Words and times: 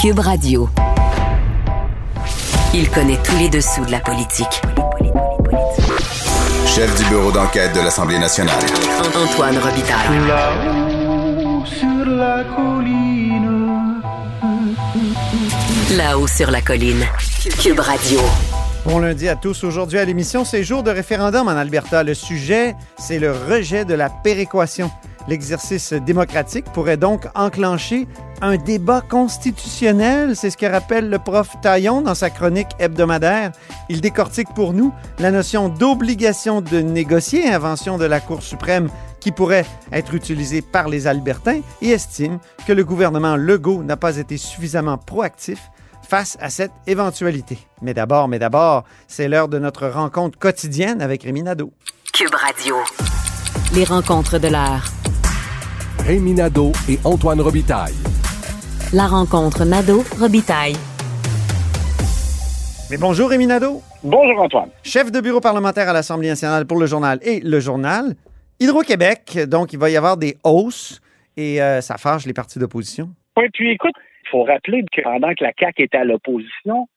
Cube 0.00 0.20
Radio. 0.20 0.66
Il 2.72 2.88
connaît 2.88 3.18
tous 3.22 3.36
les 3.36 3.50
dessous 3.50 3.84
de 3.84 3.90
la 3.90 4.00
politique. 4.00 4.62
Chef 6.66 6.96
du 6.96 7.04
bureau 7.10 7.30
d'enquête 7.30 7.74
de 7.74 7.80
l'Assemblée 7.80 8.18
nationale. 8.18 8.64
Antoine 9.14 9.58
Robitaille. 9.58 10.26
Là-haut 10.26 11.66
sur 11.66 12.06
la 12.06 12.44
colline. 12.44 14.00
Là-haut 15.98 16.26
sur 16.26 16.50
la 16.50 16.62
colline. 16.62 17.04
Cube 17.62 17.80
Radio. 17.80 18.20
Bon 18.86 19.00
lundi 19.00 19.28
à 19.28 19.36
tous. 19.36 19.64
Aujourd'hui 19.64 19.98
à 19.98 20.06
l'émission, 20.06 20.46
c'est 20.46 20.64
jour 20.64 20.82
de 20.82 20.90
référendum 20.90 21.46
en 21.46 21.50
Alberta. 21.50 22.04
Le 22.04 22.14
sujet, 22.14 22.74
c'est 22.98 23.18
le 23.18 23.32
rejet 23.32 23.84
de 23.84 23.92
la 23.92 24.08
péréquation. 24.08 24.90
L'exercice 25.28 25.92
démocratique 25.92 26.66
pourrait 26.72 26.96
donc 26.96 27.26
enclencher 27.34 28.06
un 28.42 28.56
débat 28.56 29.00
constitutionnel. 29.00 30.34
C'est 30.36 30.50
ce 30.50 30.56
que 30.56 30.66
rappelle 30.66 31.10
le 31.10 31.18
prof 31.18 31.48
Taillon 31.62 32.00
dans 32.00 32.14
sa 32.14 32.30
chronique 32.30 32.68
hebdomadaire. 32.78 33.52
Il 33.88 34.00
décortique 34.00 34.52
pour 34.54 34.72
nous 34.72 34.92
la 35.18 35.30
notion 35.30 35.68
d'obligation 35.68 36.60
de 36.60 36.78
négocier, 36.78 37.48
invention 37.52 37.98
de 37.98 38.04
la 38.04 38.20
Cour 38.20 38.42
suprême 38.42 38.88
qui 39.20 39.32
pourrait 39.32 39.66
être 39.92 40.14
utilisée 40.14 40.62
par 40.62 40.88
les 40.88 41.06
Albertains 41.06 41.60
et 41.82 41.90
estime 41.90 42.38
que 42.66 42.72
le 42.72 42.84
gouvernement 42.84 43.36
Legault 43.36 43.82
n'a 43.82 43.96
pas 43.96 44.16
été 44.16 44.36
suffisamment 44.36 44.96
proactif 44.96 45.70
face 46.08 46.36
à 46.40 46.50
cette 46.50 46.72
éventualité. 46.86 47.58
Mais 47.82 47.94
d'abord, 47.94 48.26
mais 48.26 48.38
d'abord, 48.38 48.84
c'est 49.06 49.28
l'heure 49.28 49.48
de 49.48 49.58
notre 49.58 49.86
rencontre 49.86 50.38
quotidienne 50.38 51.02
avec 51.02 51.22
Rémi 51.22 51.42
Nadeau. 51.42 51.72
Cube 52.12 52.34
Radio. 52.34 52.76
Les 53.74 53.84
rencontres 53.84 54.38
de 54.38 54.48
l'heure. 54.48 54.99
Rémi 56.06 56.34
Nadeau 56.34 56.72
et 56.88 56.98
Antoine 57.04 57.40
Robitaille. 57.40 57.94
La 58.92 59.06
rencontre 59.06 59.64
Nadeau-Robitaille. 59.64 60.74
Mais 62.90 62.96
bonjour 62.98 63.30
Rémi 63.30 63.46
Nadeau, 63.46 63.80
Bonjour 64.02 64.40
Antoine. 64.42 64.70
chef 64.82 65.12
de 65.12 65.20
bureau 65.20 65.40
parlementaire 65.40 65.88
à 65.88 65.92
l'Assemblée 65.92 66.28
nationale 66.28 66.66
pour 66.66 66.78
le 66.78 66.86
journal 66.86 67.18
et 67.22 67.40
le 67.40 67.60
journal. 67.60 68.14
Hydro-Québec, 68.58 69.38
donc 69.46 69.72
il 69.72 69.78
va 69.78 69.90
y 69.90 69.96
avoir 69.96 70.16
des 70.16 70.36
hausses 70.44 71.00
et 71.36 71.62
euh, 71.62 71.80
ça 71.80 71.96
fâche 71.98 72.26
les 72.26 72.32
partis 72.32 72.58
d'opposition. 72.58 73.10
Oui, 73.36 73.44
puis 73.52 73.70
écoute, 73.70 73.94
il 74.24 74.28
faut 74.30 74.42
rappeler 74.44 74.84
que 74.92 75.02
pendant 75.02 75.30
que 75.34 75.44
la 75.44 75.52
CAQ 75.58 75.82
était 75.84 75.98
à 75.98 76.04
l'opposition, 76.04 76.88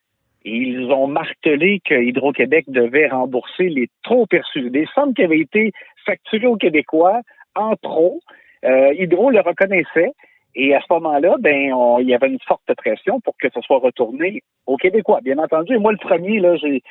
ils 0.45 0.89
ont 0.91 1.07
martelé 1.07 1.79
que 1.85 1.93
Hydro-Québec 1.95 2.65
devait 2.67 3.07
rembourser 3.07 3.69
les 3.69 3.89
trop 4.03 4.25
perçus, 4.25 4.69
des 4.71 4.87
sommes 4.95 5.13
qui 5.13 5.23
avaient 5.23 5.39
été 5.39 5.71
facturées 6.05 6.47
aux 6.47 6.57
Québécois 6.57 7.21
en 7.55 7.75
trop. 7.81 8.19
Euh, 8.63 8.93
Hydro 8.93 9.29
le 9.29 9.41
reconnaissait. 9.41 10.11
Et 10.55 10.75
à 10.75 10.81
ce 10.81 10.85
moment-là, 10.93 11.35
ben, 11.39 11.73
on- 11.73 11.97
il 11.99 12.07
y 12.09 12.13
avait 12.13 12.27
une 12.27 12.39
forte 12.47 12.71
pression 12.77 13.19
pour 13.21 13.35
que 13.37 13.47
ce 13.53 13.59
soit 13.61 13.79
retourné 13.79 14.43
aux 14.67 14.77
Québécois, 14.77 15.19
bien 15.21 15.37
entendu. 15.39 15.73
Et 15.75 15.79
moi, 15.79 15.91
le 15.91 15.97
premier, 15.97 16.39
là, 16.39 16.55
j'ai, 16.57 16.83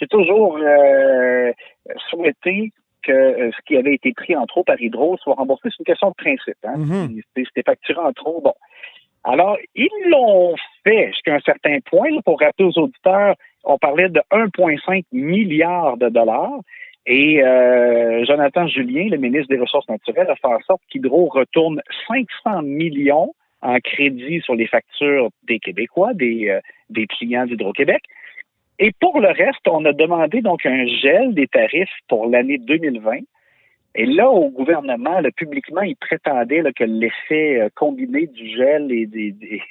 j'ai 0.00 0.06
toujours 0.06 0.56
euh, 0.60 1.52
souhaité 2.10 2.70
que 3.02 3.12
euh, 3.12 3.50
ce 3.56 3.58
qui 3.66 3.76
avait 3.76 3.94
été 3.94 4.12
pris 4.12 4.36
en 4.36 4.46
trop 4.46 4.62
par 4.64 4.80
Hydro 4.80 5.16
soit 5.18 5.34
remboursé. 5.34 5.68
C'est 5.70 5.78
une 5.80 5.84
question 5.86 6.10
de 6.10 6.14
principe. 6.14 6.56
Hein? 6.64 6.74
C'était- 7.16 7.46
C'était 7.48 7.62
facturé 7.70 8.00
en 8.00 8.12
trop. 8.12 8.40
Bon. 8.40 8.54
Alors, 9.24 9.58
ils 9.74 9.88
l'ont 10.06 10.54
fait 10.84 11.08
jusqu'à 11.08 11.34
un 11.34 11.40
certain 11.40 11.78
point. 11.90 12.10
là, 12.10 12.20
pour 12.24 12.38
rappeler 12.40 12.66
aux 12.66 12.78
auditeurs, 12.78 13.34
on 13.64 13.78
parlait 13.78 14.08
de 14.08 14.20
1,5 14.30 15.04
milliard 15.12 15.96
de 15.96 16.08
dollars. 16.08 16.60
Et 17.10 17.42
euh, 17.42 18.22
Jonathan 18.26 18.66
Julien, 18.66 19.08
le 19.10 19.16
ministre 19.16 19.48
des 19.48 19.58
Ressources 19.58 19.88
naturelles, 19.88 20.28
a 20.28 20.36
fait 20.36 20.46
en 20.46 20.60
sorte 20.60 20.82
qu'Hydro 20.90 21.28
retourne 21.28 21.80
500 22.06 22.60
millions 22.62 23.34
en 23.62 23.78
crédit 23.78 24.42
sur 24.42 24.54
les 24.54 24.66
factures 24.66 25.30
des 25.44 25.58
Québécois, 25.58 26.12
des, 26.12 26.50
euh, 26.50 26.60
des 26.90 27.06
clients 27.06 27.46
d'Hydro-Québec. 27.46 28.02
Et 28.78 28.92
pour 29.00 29.20
le 29.20 29.28
reste, 29.28 29.66
on 29.66 29.86
a 29.86 29.94
demandé 29.94 30.42
donc 30.42 30.66
un 30.66 30.86
gel 30.86 31.32
des 31.32 31.46
tarifs 31.46 31.88
pour 32.08 32.26
l'année 32.28 32.58
2020. 32.58 33.20
Et 33.94 34.04
là, 34.04 34.28
au 34.28 34.50
gouvernement, 34.50 35.20
là, 35.20 35.30
publiquement, 35.34 35.80
il 35.80 35.96
prétendait 35.96 36.60
là, 36.60 36.72
que 36.72 36.84
l'effet 36.84 37.58
euh, 37.58 37.68
combiné 37.74 38.26
du 38.26 38.54
gel 38.54 38.92
et, 38.92 39.06
des, 39.06 39.32
des- 39.32 39.62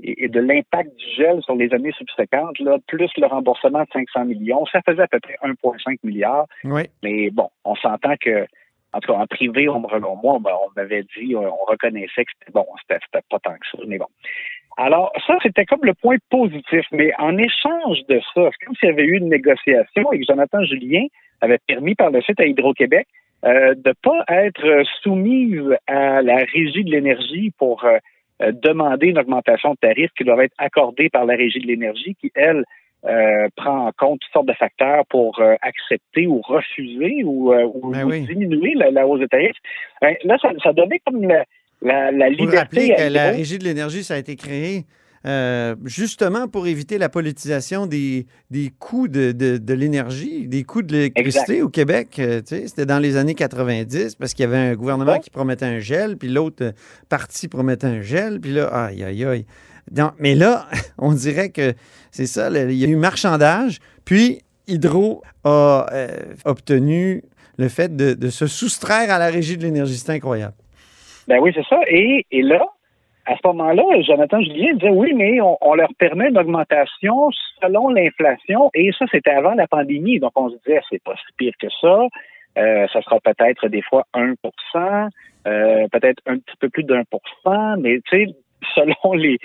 et 0.00 0.24
et 0.24 0.28
de 0.28 0.40
l'impact 0.40 0.94
du 0.96 1.04
gel 1.16 1.42
sur 1.42 1.54
les 1.54 1.72
années 1.72 1.92
subséquentes, 1.92 2.58
là, 2.60 2.78
plus 2.86 3.10
le 3.16 3.26
remboursement 3.26 3.82
de 3.82 3.88
500 3.92 4.24
millions, 4.26 4.64
ça 4.66 4.80
faisait 4.86 5.02
à 5.02 5.08
peu 5.08 5.20
près 5.20 5.36
1,5 5.42 5.98
milliard. 6.04 6.46
Oui. 6.64 6.82
Mais 7.02 7.30
bon, 7.30 7.48
on 7.64 7.74
s'entend 7.76 8.14
que, 8.20 8.46
en 8.92 9.00
tout 9.00 9.12
cas, 9.12 9.18
en 9.18 9.26
privé, 9.26 9.68
on, 9.68 9.80
me 9.80 9.98
moi, 9.98 10.18
on, 10.24 10.36
on 10.44 10.70
m'avait 10.76 11.04
dit, 11.16 11.34
on, 11.34 11.42
on 11.42 11.64
reconnaissait 11.66 12.24
que 12.24 12.30
c'était 12.38 12.52
bon, 12.52 12.66
c'était 12.82 13.00
pas 13.30 13.38
tant 13.38 13.54
que 13.54 13.66
ça, 13.72 13.78
mais 13.86 13.98
bon. 13.98 14.06
Alors, 14.78 15.12
ça, 15.26 15.36
c'était 15.42 15.66
comme 15.66 15.80
le 15.82 15.92
point 15.92 16.16
positif. 16.30 16.86
Mais 16.92 17.10
en 17.18 17.36
échange 17.36 17.98
de 18.08 18.20
ça, 18.32 18.48
c'est 18.52 18.64
comme 18.64 18.76
s'il 18.76 18.88
y 18.88 18.92
avait 18.92 19.04
eu 19.04 19.16
une 19.16 19.28
négociation 19.28 20.12
et 20.12 20.20
que 20.20 20.24
Jonathan 20.24 20.62
Julien 20.62 21.06
avait 21.40 21.58
permis 21.66 21.96
par 21.96 22.10
le 22.10 22.20
suite 22.20 22.38
à 22.38 22.46
Hydro-Québec 22.46 23.06
euh, 23.44 23.74
de 23.74 23.92
pas 24.02 24.24
être 24.28 24.84
soumise 25.02 25.76
à 25.88 26.22
la 26.22 26.36
régie 26.36 26.84
de 26.84 26.92
l'énergie 26.92 27.52
pour 27.58 27.84
euh, 27.84 27.98
euh, 28.42 28.52
demander 28.52 29.08
une 29.08 29.18
augmentation 29.18 29.72
de 29.72 29.76
tarifs 29.80 30.10
qui 30.16 30.24
doit 30.24 30.42
être 30.44 30.54
accordée 30.58 31.08
par 31.08 31.24
la 31.24 31.34
régie 31.34 31.60
de 31.60 31.66
l'énergie 31.66 32.16
qui, 32.20 32.30
elle, 32.34 32.64
euh, 33.04 33.48
prend 33.54 33.86
en 33.86 33.92
compte 33.92 34.20
toutes 34.20 34.32
sortes 34.32 34.48
de 34.48 34.54
facteurs 34.54 35.06
pour 35.06 35.38
euh, 35.40 35.54
accepter 35.62 36.26
ou 36.26 36.40
refuser 36.40 37.22
ou, 37.24 37.52
euh, 37.52 37.64
ou- 37.72 37.92
Ben 37.92 38.04
ou 38.04 38.10
oui. 38.10 38.22
diminuer 38.22 38.74
la, 38.74 38.90
la 38.90 39.06
hausse 39.06 39.20
de 39.20 39.26
tarifs. 39.26 39.56
Ben, 40.02 40.16
là, 40.24 40.36
ça, 40.42 40.50
ça 40.62 40.72
donnait 40.72 41.00
comme 41.06 41.22
la, 41.22 41.44
la, 41.80 42.10
la 42.10 42.26
Pour 42.36 42.46
rappeler 42.52 42.80
liberté 42.82 42.94
à 42.94 43.08
que 43.08 43.12
la. 43.12 43.30
Régie 43.30 43.58
de 43.58 43.64
l'énergie, 43.64 44.02
ça 44.02 44.14
a 44.14 44.18
été 44.18 44.34
créé 44.34 44.84
euh, 45.26 45.74
justement 45.84 46.46
pour 46.48 46.66
éviter 46.66 46.96
la 46.98 47.08
politisation 47.08 47.86
des, 47.86 48.26
des 48.50 48.70
coûts 48.78 49.08
de, 49.08 49.32
de- 49.32 49.58
de 49.58 49.74
l'énergie, 49.74 50.46
des 50.46 50.62
coûts 50.64 50.82
de 50.82 50.92
l'électricité 50.92 51.62
au 51.62 51.68
Québec. 51.68 52.16
euh, 52.18 52.40
tu 52.40 52.56
sais, 52.56 52.68
C'était 52.68 52.86
dans 52.86 52.98
les 52.98 53.16
années 53.16 53.34
90 53.34 54.14
parce 54.14 54.32
qu'il 54.34 54.44
y 54.44 54.46
avait 54.48 54.56
un 54.56 54.74
gouvernement 54.74 55.18
qui 55.18 55.30
promettait 55.30 55.66
un 55.66 55.80
gel, 55.80 56.16
puis 56.16 56.28
l'autre 56.28 56.64
euh, 56.64 56.72
parti 57.08 57.48
promettait 57.48 57.86
un 57.88 58.00
gel, 58.00 58.40
puis 58.40 58.52
là, 58.52 58.66
aïe, 58.68 59.02
aïe, 59.02 59.24
aïe. 59.24 59.46
Donc, 59.90 60.12
mais 60.18 60.34
là, 60.34 60.68
on 60.98 61.12
dirait 61.12 61.50
que 61.50 61.74
c'est 62.10 62.26
ça, 62.26 62.48
il 62.50 62.72
y 62.76 62.84
a 62.84 62.88
eu 62.88 62.96
marchandage, 62.96 63.78
puis 64.04 64.40
Hydro 64.66 65.22
a 65.44 65.86
euh, 65.92 66.08
obtenu 66.44 67.22
le 67.56 67.68
fait 67.68 67.96
de, 67.96 68.14
de 68.14 68.28
se 68.30 68.46
soustraire 68.46 69.10
à 69.10 69.18
la 69.18 69.30
Régie 69.30 69.56
de 69.56 69.62
l'énergie. 69.62 69.96
C'est 69.96 70.12
incroyable. 70.12 70.54
Ben 71.26 71.38
oui, 71.40 71.50
c'est 71.54 71.64
ça. 71.68 71.80
Et, 71.88 72.24
et 72.30 72.42
là, 72.42 72.60
à 73.28 73.36
ce 73.36 73.46
moment-là, 73.48 73.84
Jonathan 74.00 74.40
Julien 74.40 74.72
disait 74.74 74.90
oui, 74.90 75.12
mais 75.14 75.38
on, 75.42 75.74
leur 75.74 75.90
permet 75.98 76.30
une 76.30 76.38
augmentation 76.38 77.30
selon 77.60 77.90
l'inflation. 77.90 78.70
Et 78.72 78.90
ça, 78.98 79.04
c'était 79.10 79.30
avant 79.30 79.54
la 79.54 79.66
pandémie. 79.66 80.18
Donc, 80.18 80.32
on 80.34 80.48
se 80.48 80.56
disait, 80.64 80.80
c'est 80.88 81.02
pas 81.02 81.14
si 81.14 81.34
pire 81.36 81.52
que 81.60 81.68
ça. 81.80 82.06
Euh, 82.56 82.86
ça 82.90 83.02
sera 83.02 83.20
peut-être 83.20 83.68
des 83.68 83.82
fois 83.82 84.04
1% 84.14 85.08
euh, 85.46 85.86
peut-être 85.92 86.22
un 86.26 86.38
petit 86.38 86.56
peu 86.58 86.68
plus 86.68 86.84
d'un 86.84 87.04
pour 87.04 87.20
cent, 87.44 87.76
mais 87.78 88.00
tu 88.10 88.26
sais, 88.26 88.26
selon 88.74 89.12
les, 89.12 89.38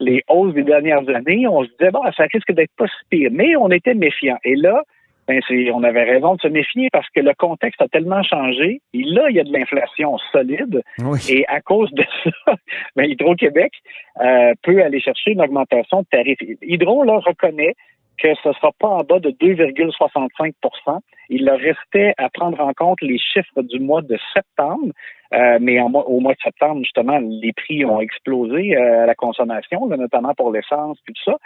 les 0.00 0.22
hausses 0.28 0.54
des 0.54 0.62
dernières 0.62 1.08
années, 1.08 1.46
on 1.46 1.64
se 1.64 1.70
disait, 1.70 1.90
bon, 1.90 2.02
ça 2.16 2.24
risque 2.32 2.52
d'être 2.52 2.74
pas 2.76 2.86
si 2.86 3.08
pire. 3.10 3.30
Mais 3.32 3.56
on 3.56 3.70
était 3.70 3.94
méfiants. 3.94 4.38
Et 4.44 4.54
là, 4.54 4.82
ben, 5.26 5.40
on 5.72 5.82
avait 5.82 6.04
raison 6.04 6.34
de 6.34 6.40
se 6.40 6.48
méfier 6.48 6.88
parce 6.92 7.08
que 7.10 7.20
le 7.20 7.32
contexte 7.34 7.80
a 7.80 7.88
tellement 7.88 8.22
changé. 8.22 8.80
Et 8.92 9.02
là, 9.04 9.30
il 9.30 9.36
y 9.36 9.40
a 9.40 9.44
de 9.44 9.52
l'inflation 9.52 10.18
solide. 10.32 10.82
Oui. 10.98 11.18
Et 11.30 11.46
à 11.46 11.60
cause 11.60 11.90
de 11.92 12.04
ça, 12.24 12.54
ben, 12.96 13.04
Hydro-Québec 13.04 13.72
euh, 14.20 14.52
peut 14.62 14.82
aller 14.82 15.00
chercher 15.00 15.32
une 15.32 15.40
augmentation 15.40 16.02
de 16.02 16.06
tarifs. 16.10 16.38
Hydro, 16.62 17.04
là, 17.04 17.18
reconnaît 17.18 17.74
que 18.18 18.28
ce 18.42 18.48
ne 18.48 18.54
sera 18.54 18.70
pas 18.78 18.88
en 18.88 19.02
bas 19.02 19.18
de 19.18 19.30
2,65% 19.30 21.00
Il 21.30 21.44
leur 21.44 21.58
restait 21.58 22.14
à 22.16 22.28
prendre 22.28 22.60
en 22.60 22.72
compte 22.72 23.00
les 23.02 23.18
chiffres 23.18 23.62
du 23.62 23.80
mois 23.80 24.02
de 24.02 24.16
septembre, 24.32 24.92
euh, 25.32 25.58
mais 25.60 25.80
en 25.80 25.90
au 25.92 26.20
mois 26.20 26.34
de 26.34 26.40
septembre, 26.42 26.80
justement, 26.84 27.18
les 27.18 27.52
prix 27.52 27.84
ont 27.84 28.00
explosé 28.00 28.76
euh, 28.76 29.02
à 29.02 29.06
la 29.06 29.14
consommation, 29.14 29.88
là, 29.88 29.96
notamment 29.96 30.34
pour 30.34 30.52
l'essence 30.52 30.98
et 31.08 31.12
tout 31.12 31.22
ça. 31.24 31.38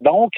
Donc, 0.00 0.32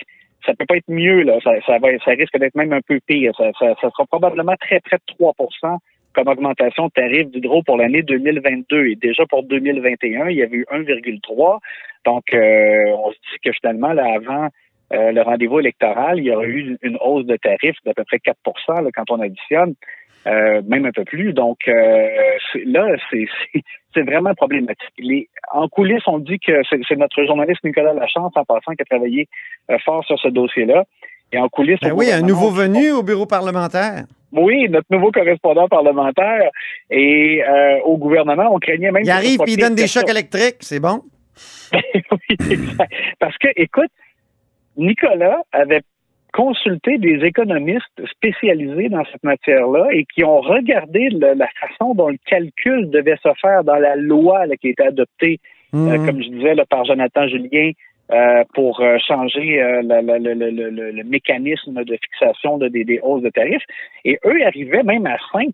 ça 0.45 0.55
peut 0.55 0.67
pas 0.67 0.77
être 0.77 0.89
mieux, 0.89 1.23
là. 1.23 1.39
Ça, 1.43 1.53
ça, 1.67 1.79
va, 1.79 1.89
ça 2.05 2.13
risque 2.13 2.39
d'être 2.39 2.55
même 2.55 2.73
un 2.73 2.81
peu 2.81 3.01
pire. 3.07 3.33
Ça, 3.37 3.51
ça, 3.59 3.75
ça 3.81 3.91
sera 3.91 4.07
probablement 4.07 4.57
très 4.61 4.81
près 4.81 4.97
de 4.97 5.25
3% 5.25 5.79
comme 6.13 6.29
augmentation 6.29 6.87
de 6.87 6.93
tarifs 6.93 7.31
d'hydro 7.31 7.63
pour 7.63 7.77
l'année 7.77 8.03
2022. 8.03 8.87
Et 8.87 8.97
déjà 8.97 9.25
pour 9.27 9.45
2021, 9.45 10.29
il 10.29 10.37
y 10.37 10.43
avait 10.43 10.59
eu 10.59 10.67
1,3. 10.71 11.59
Donc, 12.05 12.25
euh, 12.33 12.85
on 12.89 13.13
se 13.13 13.17
dit 13.17 13.39
que 13.45 13.53
finalement, 13.53 13.93
là, 13.93 14.15
avant 14.15 14.49
euh, 14.93 15.13
le 15.13 15.23
rendez-vous 15.23 15.61
électoral, 15.61 16.19
il 16.19 16.25
y 16.25 16.31
aurait 16.33 16.49
eu 16.49 16.77
une 16.83 16.99
hausse 17.01 17.27
de 17.27 17.37
tarifs 17.37 17.77
d'à 17.85 17.95
peu 17.95 18.05
près 18.05 18.19
4 18.19 18.39
là, 18.83 18.91
quand 18.93 19.11
on 19.11 19.21
additionne, 19.21 19.75
euh, 20.27 20.63
même 20.67 20.87
un 20.87 20.93
peu 20.93 21.05
plus. 21.05 21.33
Donc, 21.33 21.59
euh, 21.69 22.09
là, 22.67 22.87
c'est 23.95 24.03
vraiment 24.03 24.35
problématique. 24.35 24.93
Les, 24.99 25.29
en 25.53 25.69
coulisses, 25.69 26.07
on 26.07 26.19
dit 26.19 26.39
que 26.39 26.63
c'est 26.71 26.97
notre 26.97 27.25
journaliste 27.25 27.65
Nicolas 27.65 27.95
Lachance, 27.95 28.33
en 28.35 28.45
passant, 28.45 28.73
qui 28.73 28.83
a 28.83 28.85
travaillé 28.85 29.29
euh, 29.71 29.79
fort 29.85 30.05
sur 30.05 30.19
ce 30.19 30.29
dossier-là. 30.29 30.85
Et 31.33 31.39
en 31.39 31.49
coulisses, 31.49 31.79
Ben 31.81 31.93
oui, 31.93 32.11
un 32.11 32.23
nouveau 32.23 32.51
venu 32.51 32.91
au 32.91 33.03
bureau 33.03 33.27
parlementaire. 33.27 34.05
oui, 34.33 34.69
notre 34.69 34.87
nouveau 34.91 35.13
correspondant 35.13 35.69
parlementaire. 35.69 36.51
Et 36.91 37.43
euh, 37.43 37.79
au 37.85 37.97
gouvernement, 37.97 38.53
on 38.53 38.59
craignait 38.59 38.91
même... 38.91 39.05
Il 39.05 39.11
arrive 39.11 39.39
puis 39.39 39.53
il 39.53 39.61
donne 39.61 39.77
des 39.77 39.87
chocs 39.87 40.09
électriques, 40.09 40.57
c'est 40.61 40.81
bon. 40.81 41.03
oui, 41.73 42.37
exact. 42.51 42.93
Parce 43.21 43.39
que, 43.39 43.49
écoute, 43.57 43.91
Nicolas 44.77 45.39
avait 45.53 45.83
consulté 46.32 46.99
des 46.99 47.25
économistes 47.25 48.06
spécialisés 48.11 48.88
dans 48.88 49.05
cette 49.12 49.23
matière-là 49.25 49.88
et 49.93 50.05
qui 50.15 50.25
ont 50.25 50.41
regardé 50.41 51.09
le- 51.11 51.35
la 51.35 51.49
façon 51.61 51.94
dont 51.94 52.09
le 52.09 52.19
calcul 52.27 52.91
devait 52.91 53.17
se 53.23 53.29
faire 53.41 53.65
dans 53.65 53.77
la 53.77 53.97
loi 53.97 54.47
là, 54.47 54.56
qui 54.56 54.69
a 54.69 54.71
été 54.71 54.82
adoptée, 54.85 55.38
euh, 55.75 55.79
Mhm. 55.99 56.06
comme 56.06 56.23
je 56.23 56.29
disais, 56.29 56.55
là, 56.55 56.65
par 56.69 56.85
Jonathan 56.85 57.27
Julien, 57.29 57.71
euh, 58.12 58.45
pour 58.55 58.81
euh, 58.81 58.97
changer 59.07 59.62
euh, 59.62 59.83
la- 59.83 60.03
la- 60.03 60.19
le, 60.19 60.35
le- 60.35 60.51
le- 60.51 60.71
le- 60.71 60.91
le 60.91 61.05
mécanisme 61.05 61.85
de 61.85 61.97
fixation 62.03 62.59
de, 62.59 62.69
des, 62.69 62.85
des 62.85 62.99
hausses 63.03 63.23
de 63.23 63.31
tarifs. 63.31 63.62
Et 64.05 64.19
eux 64.25 64.45
arrivaient 64.45 64.83
même 64.83 65.07
à 65.07 65.17
5 65.33 65.49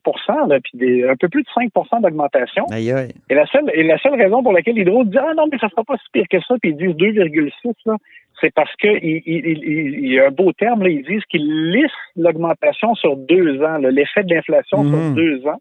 là, 0.49 0.59
puis 0.61 0.73
des- 0.75 1.05
un 1.09 1.17
peu 1.17 1.29
plus 1.29 1.43
de 1.43 1.49
5% 1.49 2.01
d'augmentation. 2.01 2.65
Aïe, 2.73 2.91
aïe. 2.93 3.13
Et 3.31 3.35
la 3.35 3.47
seule, 3.47 3.71
et 3.75 3.83
la 3.83 3.99
seule 3.99 4.15
raison 4.21 4.43
pour 4.43 4.53
laquelle 4.53 4.79
Hydro 4.79 5.05
dit 5.05 5.19
Ah 5.19 5.35
non, 5.37 5.45
mais 5.51 5.59
ça 5.59 5.69
sera 5.69 5.85
pas 5.85 5.97
si 5.97 6.11
pire 6.13 6.27
que 6.31 6.41
ça, 6.41 6.55
puis 6.61 6.71
ils 6.71 6.77
disent 6.77 6.97
2,6, 6.97 7.75
là, 7.87 7.97
c'est 8.41 8.53
parce 8.55 8.75
que 8.77 8.89
il, 8.89 9.23
il- 9.27 9.47
il- 9.47 9.99
il 10.05 10.13
y 10.13 10.21
a 10.21 10.27
un 10.27 10.31
beau 10.31 10.53
terme, 10.53 10.83
là, 10.83 10.89
ils 10.91 11.03
disent 11.05 11.25
qu'ils 11.27 11.73
lissent 11.73 11.91
l'augmentation 12.17 12.95
sur 12.95 13.17
deux 13.17 13.63
ans, 13.63 13.79
là, 13.79 13.91
l'effet 13.91 14.25
de 14.25 14.35
l'inflation 14.35 14.83
sur 14.85 14.97
Mhm. 14.97 15.15
deux 15.15 15.47
ans. 15.47 15.61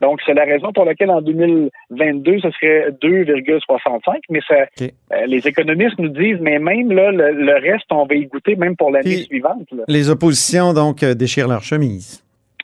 Donc, 0.00 0.20
c'est 0.26 0.34
la 0.34 0.44
raison 0.44 0.72
pour 0.72 0.84
laquelle 0.84 1.10
en 1.10 1.22
2022, 1.22 2.40
ce 2.40 2.50
serait 2.50 2.90
2,65, 3.00 4.00
mais 4.30 4.40
ça, 4.46 4.54
euh, 4.82 5.26
les 5.26 5.46
économistes 5.46 5.98
nous 5.98 6.08
disent, 6.08 6.38
mais 6.40 6.58
même 6.58 6.90
là, 6.92 7.10
le, 7.12 7.32
le 7.32 7.52
reste, 7.54 7.86
on 7.90 8.04
va 8.04 8.14
y 8.14 8.26
goûter 8.26 8.56
même 8.56 8.76
pour 8.76 8.90
l'année 8.90 9.16
suivante. 9.18 9.66
là. 9.72 9.84
Les 9.88 10.10
oppositions, 10.10 10.72
donc, 10.74 11.02
euh, 11.02 11.14
déchirent 11.14 11.48
leur 11.48 11.62
chemise. 11.62 12.22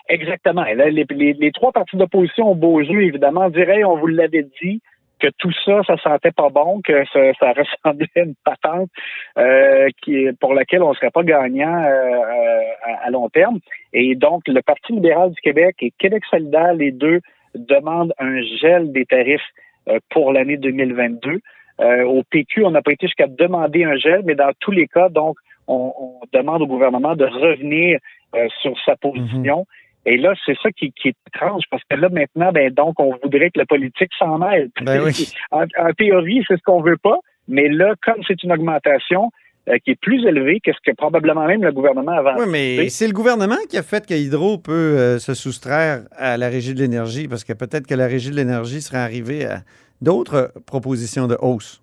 Exactement. 0.08 0.64
Et 0.66 0.74
là, 0.74 0.90
les, 0.90 1.06
les- 1.10 1.32
les 1.34 1.52
trois 1.52 1.70
partis 1.72 1.96
d'opposition 1.96 2.50
ont 2.50 2.56
beau 2.56 2.82
jeu, 2.82 3.02
évidemment, 3.04 3.48
diraient, 3.48 3.84
on 3.84 3.96
vous 3.96 4.08
l'avait 4.08 4.46
dit, 4.60 4.80
que 5.20 5.28
tout 5.38 5.52
ça, 5.64 5.82
ça 5.86 5.96
sentait 5.98 6.32
pas 6.32 6.48
bon, 6.48 6.80
que 6.82 7.04
ça, 7.12 7.20
ça 7.38 7.52
ressemblait 7.56 8.08
à 8.16 8.20
une 8.20 8.34
patente 8.44 8.90
euh, 9.38 9.88
qui, 10.02 10.26
pour 10.40 10.54
laquelle 10.54 10.82
on 10.82 10.94
serait 10.94 11.10
pas 11.10 11.22
gagnant 11.22 11.82
euh, 11.84 11.88
euh, 11.88 12.60
à, 13.04 13.10
long 13.10 13.28
terme. 13.28 13.58
Et 13.92 14.14
donc, 14.14 14.42
le 14.48 14.60
Parti 14.62 14.92
libéral 14.92 15.30
du 15.30 15.40
Québec 15.40 15.76
et 15.80 15.92
Québec 15.98 16.24
solidaire, 16.30 16.74
les 16.74 16.90
deux, 16.90 17.20
demandent 17.54 18.14
un 18.18 18.40
gel 18.60 18.92
des 18.92 19.06
tarifs 19.06 19.40
euh, 19.88 19.98
pour 20.10 20.32
l'année 20.32 20.56
2022. 20.56 21.40
Euh, 21.80 22.04
au 22.04 22.22
PQ, 22.24 22.64
on 22.64 22.70
n'a 22.70 22.82
pas 22.82 22.92
été 22.92 23.06
jusqu'à 23.06 23.26
demander 23.26 23.84
un 23.84 23.96
gel, 23.96 24.22
mais 24.24 24.34
dans 24.34 24.52
tous 24.60 24.70
les 24.70 24.86
cas, 24.86 25.08
donc, 25.08 25.36
on, 25.66 25.92
on 25.98 26.20
demande 26.32 26.62
au 26.62 26.66
gouvernement 26.66 27.14
de 27.14 27.24
revenir 27.24 27.98
euh, 28.34 28.48
sur 28.62 28.78
sa 28.84 28.96
position. 28.96 29.66
Et 30.06 30.16
là, 30.16 30.32
c'est 30.46 30.56
ça 30.62 30.70
qui, 30.70 30.92
qui 30.92 31.08
est 31.08 31.16
étrange, 31.34 31.64
parce 31.70 31.82
que 31.88 31.96
là, 31.96 32.08
maintenant, 32.08 32.52
ben 32.52 32.72
donc, 32.72 32.98
on 32.98 33.16
voudrait 33.22 33.50
que 33.50 33.58
la 33.58 33.66
politique 33.66 34.10
s'en 34.18 34.38
mêle. 34.38 34.70
Ben 34.80 35.02
oui. 35.02 35.32
en, 35.50 35.64
en 35.78 35.92
théorie, 35.92 36.42
c'est 36.48 36.56
ce 36.56 36.62
qu'on 36.62 36.80
veut 36.80 36.96
pas, 36.96 37.18
mais 37.48 37.68
là, 37.68 37.94
comme 38.02 38.22
c'est 38.26 38.42
une 38.42 38.52
augmentation 38.52 39.30
euh, 39.68 39.76
qui 39.84 39.90
est 39.90 40.00
plus 40.00 40.26
élevée 40.26 40.58
que 40.60 40.72
ce 40.72 40.78
que 40.82 40.96
probablement 40.96 41.46
même 41.46 41.62
le 41.62 41.70
gouvernement 41.70 42.12
avant. 42.12 42.34
Oui, 42.38 42.46
mais 42.48 42.88
c'est 42.88 43.06
le 43.06 43.12
gouvernement 43.12 43.58
qui 43.68 43.76
a 43.76 43.82
fait 43.82 44.06
que 44.06 44.14
Hydro 44.14 44.56
peut 44.56 44.72
euh, 44.72 45.18
se 45.18 45.34
soustraire 45.34 46.00
à 46.16 46.38
la 46.38 46.48
Régie 46.48 46.72
de 46.72 46.80
l'énergie, 46.80 47.28
parce 47.28 47.44
que 47.44 47.52
peut-être 47.52 47.86
que 47.86 47.94
la 47.94 48.06
Régie 48.06 48.30
de 48.30 48.36
l'énergie 48.36 48.80
serait 48.80 48.98
arrivée 48.98 49.44
à 49.44 49.58
d'autres 50.00 50.52
propositions 50.66 51.26
de 51.26 51.36
hausse. 51.42 51.82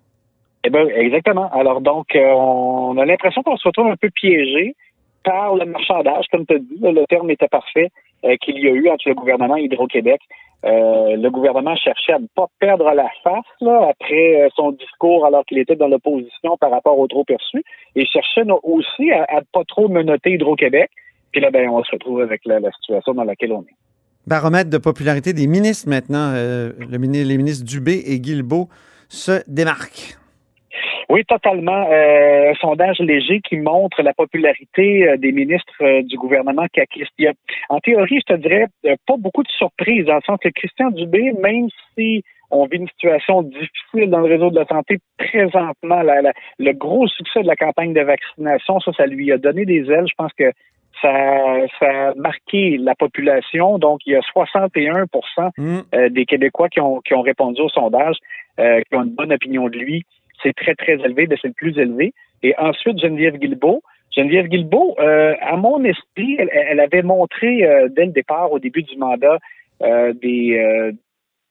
Eh 0.64 0.70
ben, 0.70 0.88
exactement. 0.88 1.48
Alors 1.52 1.80
donc, 1.80 2.16
euh, 2.16 2.32
on 2.32 2.98
a 2.98 3.04
l'impression 3.04 3.44
qu'on 3.44 3.56
se 3.56 3.68
retrouve 3.68 3.86
un 3.86 3.96
peu 3.96 4.10
piégé 4.10 4.74
par 5.22 5.54
le 5.54 5.64
marchandage, 5.66 6.24
comme 6.32 6.46
tu 6.46 6.54
as 6.54 6.58
dit, 6.58 6.78
là, 6.80 6.90
le 6.90 7.04
terme 7.06 7.30
était 7.30 7.48
parfait, 7.48 7.90
euh, 8.24 8.36
qu'il 8.40 8.58
y 8.58 8.66
a 8.66 8.72
eu 8.72 8.88
entre 8.88 9.08
le 9.08 9.14
gouvernement 9.14 9.56
et 9.56 9.64
Hydro-Québec. 9.64 10.20
Euh, 10.64 11.16
le 11.16 11.30
gouvernement 11.30 11.76
cherchait 11.76 12.14
à 12.14 12.18
ne 12.18 12.26
pas 12.34 12.48
perdre 12.58 12.90
la 12.92 13.08
face 13.22 13.44
là, 13.60 13.90
après 13.90 14.42
euh, 14.42 14.48
son 14.56 14.72
discours 14.72 15.24
alors 15.24 15.44
qu'il 15.44 15.58
était 15.58 15.76
dans 15.76 15.86
l'opposition 15.86 16.56
par 16.56 16.72
rapport 16.72 16.98
au 16.98 17.06
trop 17.06 17.22
perçu 17.22 17.62
et 17.94 18.04
cherchait 18.06 18.42
aussi 18.64 19.12
à 19.12 19.36
ne 19.36 19.44
pas 19.52 19.62
trop 19.68 19.88
menotter 19.88 20.32
Hydro-Québec. 20.32 20.90
Puis 21.30 21.40
là, 21.40 21.50
ben, 21.52 21.68
on 21.68 21.84
se 21.84 21.92
retrouve 21.92 22.20
avec 22.20 22.40
la, 22.44 22.58
situation 22.72 23.14
dans 23.14 23.22
laquelle 23.22 23.52
on 23.52 23.62
est. 23.62 23.76
Baromètre 24.26 24.68
de 24.68 24.78
popularité 24.78 25.32
des 25.32 25.46
ministres 25.46 25.88
maintenant. 25.88 26.32
le 26.32 26.74
les 26.90 27.36
ministres 27.36 27.64
Dubé 27.64 28.02
et 28.06 28.18
Guilbeault 28.18 28.68
se 29.08 29.42
démarquent. 29.46 30.18
Oui, 31.10 31.24
totalement. 31.24 31.88
Euh, 31.90 32.50
un 32.50 32.54
sondage 32.54 32.98
léger 32.98 33.40
qui 33.40 33.56
montre 33.56 34.02
la 34.02 34.12
popularité 34.12 35.08
euh, 35.08 35.16
des 35.16 35.32
ministres 35.32 35.72
euh, 35.80 36.02
du 36.02 36.16
gouvernement 36.18 36.66
caquiste. 36.72 37.12
Il 37.18 37.24
y 37.24 37.28
a, 37.28 37.32
en 37.70 37.78
théorie, 37.80 38.20
je 38.28 38.34
te 38.34 38.38
dirais, 38.38 38.66
euh, 38.86 38.94
pas 39.06 39.16
beaucoup 39.18 39.42
de 39.42 39.48
surprises, 39.48 40.04
dans 40.04 40.16
le 40.16 40.20
sens 40.26 40.38
que 40.42 40.50
Christian 40.50 40.90
Dubé, 40.90 41.32
même 41.42 41.68
si 41.96 42.22
on 42.50 42.66
vit 42.66 42.78
une 42.78 42.88
situation 42.88 43.42
difficile 43.42 44.10
dans 44.10 44.20
le 44.20 44.28
réseau 44.28 44.50
de 44.50 44.58
la 44.58 44.66
santé 44.66 44.98
présentement, 45.18 46.02
la- 46.02 46.20
la- 46.22 46.32
le 46.58 46.72
gros 46.72 47.06
succès 47.08 47.42
de 47.42 47.46
la 47.46 47.56
campagne 47.56 47.92
de 47.94 48.00
vaccination, 48.02 48.80
ça, 48.80 48.92
ça 48.92 49.06
lui 49.06 49.32
a 49.32 49.38
donné 49.38 49.64
des 49.64 49.90
ailes. 49.90 50.06
Je 50.08 50.14
pense 50.16 50.32
que 50.34 50.50
ça, 51.00 51.10
ça 51.78 52.08
a 52.10 52.14
marqué 52.16 52.76
la 52.78 52.94
population. 52.94 53.78
Donc, 53.78 54.00
il 54.06 54.12
y 54.12 54.16
a 54.16 54.20
61% 54.22 55.50
Hum, 55.58 55.82
euh, 55.94 56.08
des 56.08 56.24
Québécois 56.26 56.68
qui 56.68 56.80
ont, 56.80 57.00
qui 57.00 57.14
ont 57.14 57.22
répondu 57.22 57.60
au 57.62 57.68
sondage, 57.68 58.16
euh, 58.58 58.80
qui 58.82 58.96
ont 58.96 59.04
une 59.04 59.14
bonne 59.14 59.32
opinion 59.32 59.68
de 59.68 59.78
lui. 59.78 60.04
C'est 60.42 60.54
très, 60.54 60.74
très 60.74 60.94
élevé, 60.94 61.26
mais 61.28 61.36
c'est 61.40 61.48
le 61.48 61.54
plus 61.54 61.78
élevé. 61.78 62.12
Et 62.42 62.54
ensuite, 62.58 63.00
Geneviève 63.00 63.36
Guilbeault. 63.38 63.82
Geneviève 64.14 64.46
Guilbeault, 64.48 64.96
euh, 64.98 65.34
à 65.40 65.56
mon 65.56 65.84
esprit, 65.84 66.36
elle, 66.38 66.50
elle 66.52 66.80
avait 66.80 67.02
montré 67.02 67.64
euh, 67.64 67.88
dès 67.88 68.06
le 68.06 68.12
départ, 68.12 68.52
au 68.52 68.58
début 68.58 68.82
du 68.82 68.96
mandat, 68.96 69.38
euh, 69.82 70.12
des 70.14 70.58
euh, 70.58 70.92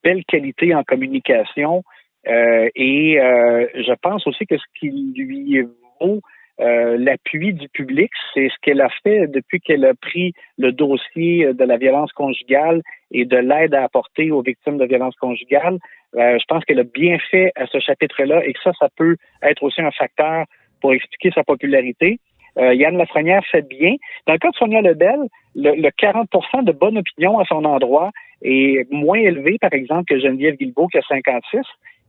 belles 0.02 0.24
qualités 0.24 0.74
en 0.74 0.84
communication. 0.84 1.82
Euh, 2.26 2.68
et 2.74 3.20
euh, 3.20 3.66
je 3.74 3.94
pense 4.02 4.26
aussi 4.26 4.44
que 4.46 4.56
ce 4.56 4.64
qui 4.78 4.90
lui 4.90 5.62
vaut 6.00 6.20
euh, 6.60 6.96
l'appui 6.98 7.52
du 7.52 7.68
public, 7.68 8.10
c'est 8.34 8.48
ce 8.48 8.54
qu'elle 8.62 8.80
a 8.80 8.88
fait 9.02 9.28
depuis 9.28 9.60
qu'elle 9.60 9.84
a 9.84 9.94
pris 9.94 10.32
le 10.58 10.72
dossier 10.72 11.52
de 11.54 11.64
la 11.64 11.76
violence 11.76 12.12
conjugale 12.12 12.82
et 13.12 13.24
de 13.24 13.36
l'aide 13.36 13.74
à 13.74 13.84
apporter 13.84 14.30
aux 14.30 14.42
victimes 14.42 14.78
de 14.78 14.84
violences 14.84 15.16
conjugales. 15.16 15.78
Euh, 16.16 16.38
je 16.38 16.44
pense 16.48 16.64
qu'elle 16.64 16.80
a 16.80 16.84
bien 16.84 17.18
fait 17.30 17.52
à 17.54 17.66
ce 17.66 17.78
chapitre-là 17.78 18.44
et 18.44 18.52
que 18.52 18.60
ça, 18.62 18.72
ça 18.78 18.88
peut 18.96 19.16
être 19.42 19.62
aussi 19.62 19.80
un 19.80 19.92
facteur 19.92 20.44
pour 20.80 20.92
expliquer 20.92 21.30
sa 21.34 21.44
popularité. 21.44 22.18
Euh, 22.58 22.74
Yann 22.74 22.96
Lafrenière 22.96 23.44
fait 23.46 23.66
bien. 23.68 23.94
Dans 24.26 24.32
le 24.32 24.38
cas 24.38 24.50
de 24.50 24.56
Sonia 24.56 24.80
Lebel, 24.80 25.20
le, 25.54 25.74
le 25.76 25.88
40% 25.90 26.64
de 26.64 26.72
bonne 26.72 26.98
opinion 26.98 27.38
à 27.38 27.44
son 27.44 27.64
endroit 27.64 28.10
est 28.42 28.90
moins 28.90 29.18
élevé, 29.18 29.58
par 29.60 29.72
exemple, 29.72 30.04
que 30.06 30.20
Geneviève 30.20 30.56
Guilbeault 30.56 30.88
qui 30.88 30.98
a 30.98 31.02
56, 31.02 31.60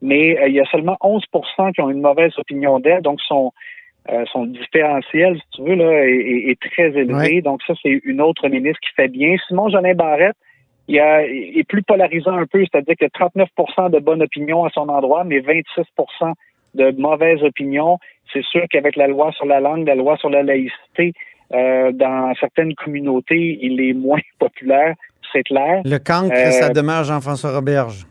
mais 0.02 0.40
euh, 0.40 0.48
il 0.48 0.56
y 0.56 0.60
a 0.60 0.66
seulement 0.66 0.98
11% 1.02 1.74
qui 1.74 1.81
ont 1.81 1.90
une 1.90 2.02
mauvaise 2.02 2.31
opinion 2.38 2.80
d'elle, 2.80 3.02
donc 3.02 3.19
son, 3.21 3.52
euh, 4.11 4.23
son 4.31 4.45
différentiel, 4.45 5.35
si 5.37 5.44
tu 5.56 5.69
veux, 5.69 5.75
là, 5.75 6.06
est, 6.07 6.11
est- 6.11 6.51
est 6.51 6.59
très 6.71 6.87
élevé. 6.97 7.13
Ouais. 7.13 7.41
Donc 7.41 7.61
ça, 7.68 7.73
c'est 7.81 7.99
une 8.03 8.21
autre 8.21 8.47
ministre 8.49 8.79
qui 8.81 8.94
fait 8.95 9.07
bien. 9.09 9.35
Simon 9.47 9.69
Jolin 9.69 9.94
Barrette, 9.94 10.35
il 10.87 10.99
a, 10.99 11.23
est 11.23 11.68
plus 11.68 11.83
polarisant 11.83 12.33
un 12.33 12.45
peu, 12.47 12.63
c'est-à-dire 12.65 12.95
que 12.99 13.06
39% 13.06 13.91
de 13.91 13.99
bonne 13.99 14.23
opinion 14.23 14.63
à 14.65 14.69
son 14.69 14.89
endroit, 14.89 15.23
mais 15.23 15.39
26% 15.39 16.33
de 16.75 16.91
mauvaise 16.99 17.44
opinion. 17.44 17.97
C'est 18.33 18.44
sûr 18.44 18.63
qu'avec 18.71 18.95
la 18.95 19.07
loi 19.07 19.31
sur 19.33 19.45
la 19.45 19.59
langue, 19.59 19.85
la 19.87 19.95
loi 19.95 20.18
sur 20.18 20.29
la 20.29 20.44
laïcité, 20.44 21.13
euh, 21.53 21.91
dans 21.91 22.33
certaines 22.39 22.73
communautés, 22.75 23.57
il 23.61 23.81
est 23.81 23.94
moins 23.94 24.19
populaire, 24.39 24.94
c'est 25.31 25.44
clair. 25.44 25.81
Le 25.85 25.97
cancre, 25.97 26.33
Euh, 26.35 26.51
ça 26.51 26.69
demeure 26.69 27.03
Jean-François 27.03 27.53
Roberge. 27.56 28.06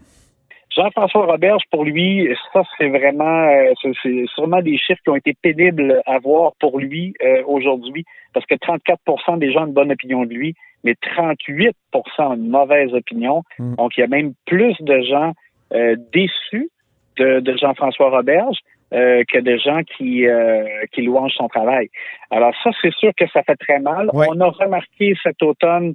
Jean-François 0.78 1.26
Roberge, 1.26 1.62
pour 1.70 1.84
lui, 1.84 2.28
ça, 2.52 2.62
c'est 2.78 2.88
vraiment, 2.88 3.48
euh, 3.48 3.72
c'est- 4.02 4.26
sûrement 4.34 4.62
des 4.62 4.78
chiffres 4.78 5.00
qui 5.02 5.10
ont 5.10 5.16
été 5.16 5.34
pénibles 5.42 6.00
à 6.06 6.18
voir 6.18 6.52
pour 6.60 6.78
lui 6.78 7.14
euh, 7.22 7.42
aujourd'hui, 7.46 8.04
parce 8.32 8.46
que 8.46 8.54
34% 8.54 9.36
des 9.38 9.52
gens 9.52 9.62
ont 9.62 9.66
une 9.66 9.72
bonne 9.72 9.90
opinion 9.90 10.24
de 10.24 10.32
lui, 10.32 10.54
mais 10.84 10.94
38% 10.94 11.72
ont 12.18 12.34
une 12.34 12.48
mauvaise 12.48 12.94
opinion. 12.94 13.42
Mm. 13.58 13.74
Donc, 13.74 13.96
il 13.96 14.00
y 14.00 14.04
a 14.04 14.06
même 14.06 14.32
plus 14.46 14.76
de 14.80 15.00
gens 15.02 15.32
euh, 15.74 15.96
déçus 16.12 16.70
de, 17.18 17.40
de 17.40 17.56
Jean-François 17.56 18.10
Roberge 18.10 18.58
euh, 18.94 19.22
que 19.30 19.38
de 19.38 19.58
gens 19.58 19.82
qui, 19.82 20.26
euh, 20.26 20.64
qui 20.92 21.02
louangent 21.02 21.34
son 21.36 21.48
travail. 21.48 21.90
Alors 22.30 22.54
ça, 22.62 22.70
c'est 22.80 22.94
sûr 22.94 23.10
que 23.18 23.26
ça 23.32 23.42
fait 23.42 23.56
très 23.56 23.80
mal. 23.80 24.08
Ouais. 24.12 24.26
On 24.30 24.40
a 24.40 24.48
remarqué 24.48 25.14
cet 25.22 25.42
automne 25.42 25.94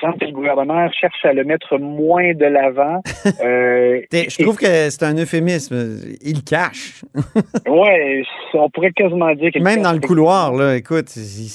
semble 0.00 0.18
que 0.18 0.24
le 0.26 0.32
gouvernement 0.32 0.88
cherche 0.92 1.24
à 1.24 1.32
le 1.32 1.44
mettre 1.44 1.78
moins 1.78 2.32
de 2.34 2.44
l'avant. 2.46 3.02
Euh, 3.40 4.00
Je 4.12 4.42
trouve 4.42 4.56
que 4.56 4.90
c'est 4.90 5.02
un 5.04 5.14
euphémisme. 5.16 5.98
Il 6.22 6.42
cache. 6.44 7.04
ouais, 7.68 8.22
on 8.54 8.68
pourrait 8.70 8.92
quasiment 8.92 9.32
dire 9.34 9.50
que 9.52 9.58
Même 9.58 9.82
dans 9.82 9.92
le 9.92 10.00
couloir, 10.00 10.52
là, 10.54 10.76
écoute, 10.76 11.14
il, 11.16 11.50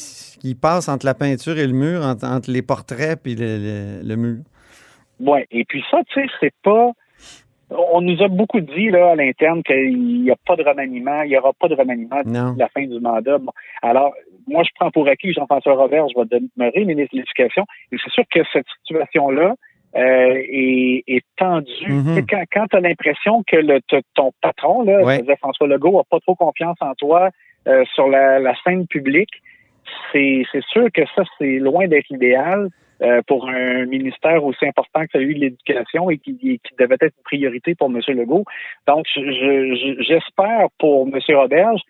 il 0.49 0.55
passe 0.55 0.87
entre 0.89 1.05
la 1.05 1.13
peinture 1.13 1.57
et 1.57 1.65
le 1.67 1.73
mur, 1.73 2.01
entre, 2.05 2.25
entre 2.25 2.51
les 2.51 2.61
portraits 2.61 3.19
et 3.25 3.35
le, 3.35 3.57
le- 3.57 4.07
le 4.07 4.15
mur. 4.15 4.37
Ouais, 5.19 5.47
et 5.51 5.63
puis 5.65 5.83
ça, 5.89 5.99
tu 6.09 6.21
sais, 6.21 6.27
c'est 6.39 6.53
pas. 6.63 6.91
On 7.93 8.01
nous 8.01 8.21
a 8.21 8.27
beaucoup 8.27 8.59
dit 8.59 8.89
là 8.89 9.11
à 9.11 9.15
l'interne 9.15 9.63
qu'il 9.63 10.23
n'y 10.23 10.31
a 10.31 10.35
pas 10.45 10.55
de 10.55 10.63
remaniement, 10.63 11.21
il 11.23 11.29
n'y 11.29 11.37
aura 11.37 11.53
pas 11.53 11.67
de 11.67 11.75
remaniement 11.75 12.21
d'ici 12.23 12.57
la 12.57 12.67
fin 12.69 12.85
du 12.85 12.99
mandat. 12.99 13.37
Bon, 13.37 13.51
alors, 13.81 14.13
moi, 14.47 14.63
je 14.63 14.69
prends 14.75 14.91
pour 14.91 15.07
acquis 15.07 15.33
Jean-François 15.33 15.75
Robert, 15.75 16.05
je 16.09 16.19
vais 16.19 16.39
demeurer 16.57 16.85
ministre 16.85 17.15
de 17.15 17.19
l'Éducation. 17.19 17.65
Et 17.91 17.97
c'est 18.03 18.11
sûr 18.11 18.23
que 18.31 18.39
cette 18.51 18.65
situation-là 18.81 19.55
euh, 19.95 20.41
est, 20.49 21.03
est 21.07 21.25
tendue. 21.37 21.87
Mhm. 21.87 22.25
Quand, 22.29 22.43
quand 22.51 22.65
tu 22.67 22.77
as 22.77 22.79
l'impression 22.79 23.43
que 23.45 23.57
le, 23.57 23.79
ton 24.15 24.31
patron, 24.41 24.83
là, 24.83 25.03
Ouais. 25.03 25.21
François 25.37 25.67
Legault, 25.67 25.99
a 25.99 26.03
pas 26.03 26.19
trop 26.19 26.35
confiance 26.35 26.77
en 26.81 26.93
toi 26.95 27.29
euh, 27.67 27.83
sur 27.93 28.07
la, 28.07 28.39
la 28.39 28.55
scène 28.63 28.87
publique, 28.87 29.41
c'est 30.11 30.43
sûr 30.69 30.87
que 30.93 31.01
ça, 31.15 31.23
c'est 31.37 31.59
loin 31.59 31.87
d'être 31.87 32.05
l'idéal 32.09 32.69
euh, 33.01 33.21
pour 33.27 33.49
un 33.49 33.85
ministère 33.85 34.43
aussi 34.43 34.65
important 34.65 35.01
que 35.01 35.09
celui 35.13 35.35
de 35.35 35.39
l'éducation 35.41 36.09
et 36.09 36.17
qui, 36.17 36.35
qui 36.37 36.75
devait 36.79 36.95
être 37.01 37.15
une 37.17 37.23
priorité 37.23 37.75
pour 37.75 37.89
M. 37.89 37.99
Legault. 38.09 38.45
Donc, 38.87 39.05
je- 39.13 39.19
je- 39.21 39.75
je- 39.75 40.03
j'espère 40.03 40.67
pour 40.79 41.07
M. 41.07 41.19
Roberge 41.35 41.81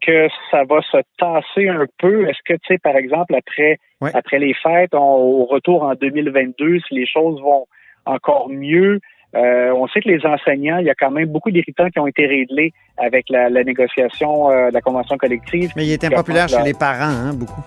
que 0.00 0.28
ça 0.50 0.64
va 0.64 0.80
se 0.82 0.98
tasser 1.18 1.68
un 1.68 1.86
peu. 1.98 2.28
Est-ce 2.28 2.38
que, 2.44 2.54
tu 2.54 2.60
sais, 2.68 2.78
par 2.78 2.96
exemple, 2.96 3.34
après, 3.34 3.76
Ouais. 4.00 4.10
après 4.14 4.38
les 4.38 4.54
fêtes, 4.54 4.94
on- 4.94 4.98
au 4.98 5.44
retour 5.44 5.82
en 5.82 5.94
2022, 5.94 6.78
si 6.88 6.94
les 6.94 7.06
choses 7.06 7.40
vont 7.40 7.66
encore 8.06 8.48
mieux, 8.48 8.98
euh, 9.36 9.72
on 9.74 9.86
sait 9.88 10.00
que 10.00 10.08
les 10.08 10.24
enseignants, 10.26 10.78
il 10.78 10.86
y 10.86 10.90
a 10.90 10.94
quand 10.94 11.10
même 11.10 11.28
beaucoup 11.28 11.50
d'irritants 11.50 11.88
qui 11.88 11.98
ont 12.00 12.06
été 12.06 12.26
réglés 12.26 12.72
avec 12.98 13.26
la, 13.30 13.48
la 13.48 13.64
négociation 13.64 14.50
euh, 14.50 14.68
de 14.68 14.74
la 14.74 14.80
convention 14.80 15.16
collective. 15.16 15.72
Mais 15.76 15.86
il 15.86 15.92
est 15.92 16.04
impopulaire 16.04 16.48
chez 16.48 16.62
les 16.62 16.74
parents, 16.74 17.04
hein, 17.04 17.32
beaucoup. 17.34 17.62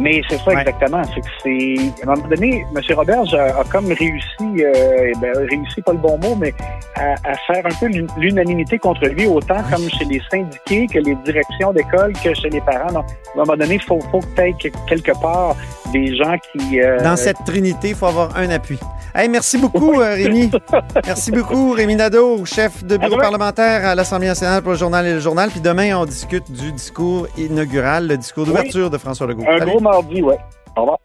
Mais 0.00 0.22
c'est 0.28 0.38
ça 0.38 0.50
Ouais. 0.50 0.60
exactement. 0.60 1.02
C'est 1.14 1.20
que 1.20 1.26
c'est 1.42 2.02
à 2.04 2.10
un 2.10 2.14
moment 2.16 2.28
donné, 2.28 2.64
M. 2.74 2.96
Roberge 2.96 3.32
a, 3.34 3.60
a 3.60 3.64
comme 3.70 3.86
réussi, 3.86 4.42
euh, 4.58 4.72
eh 5.08 5.12
ben, 5.20 5.32
réussi 5.48 5.82
pas 5.82 5.92
le 5.92 5.98
bon 5.98 6.18
mot, 6.18 6.34
mais 6.34 6.52
à, 6.96 7.12
à 7.30 7.34
faire 7.46 7.64
un 7.64 7.74
peu 7.78 7.86
l'un- 7.88 8.06
l'unanimité 8.18 8.78
contre 8.78 9.06
lui, 9.06 9.26
autant 9.26 9.62
comme 9.70 9.88
chez 9.90 10.04
les 10.06 10.20
syndiqués 10.30 10.86
que 10.92 10.98
les 10.98 11.14
directions 11.24 11.72
d'école 11.72 12.12
que 12.14 12.34
chez 12.34 12.50
les 12.50 12.60
parents. 12.62 12.92
Donc, 12.92 13.04
à 13.06 13.40
un 13.40 13.44
moment 13.44 13.56
donné, 13.56 13.74
il 13.74 13.82
faut, 13.82 14.00
faut 14.10 14.18
que 14.20 14.58
que- 14.68 14.74
quelque 14.88 15.12
part 15.20 15.54
des 15.92 16.16
gens 16.16 16.36
qui 16.52 16.80
euh, 16.80 16.98
Dans 17.00 17.16
cette 17.16 17.44
trinité, 17.46 17.90
il 17.90 17.94
faut 17.94 18.06
avoir 18.06 18.36
un 18.36 18.50
appui. 18.50 18.80
Hey, 19.16 19.28
merci 19.28 19.58
beaucoup, 19.58 19.92
Rémi. 19.96 20.50
Merci 21.06 21.30
beaucoup, 21.30 21.70
Rémi 21.70 21.94
Nadeau, 21.94 22.44
chef 22.44 22.82
de 22.84 22.96
bureau 22.96 23.16
parlementaire 23.16 23.86
à 23.86 23.94
l'Assemblée 23.94 24.26
nationale 24.26 24.53
pour 24.62 24.72
le 24.72 24.78
journal 24.78 25.06
et 25.06 25.12
le 25.14 25.20
journal. 25.20 25.50
Puis 25.50 25.60
demain, 25.60 25.96
on 25.96 26.04
discute 26.04 26.50
du 26.50 26.72
discours 26.72 27.26
inaugural, 27.36 28.06
le 28.08 28.16
discours 28.16 28.46
d'ouverture 28.46 28.90
de 28.90 28.98
François 28.98 29.26
Legault. 29.26 29.44
un 29.48 29.58
Salut. 29.58 29.70
gros 29.72 29.80
mardi, 29.80 30.22
ouais. 30.22 30.38
Au 30.76 30.80
revoir. 30.82 30.98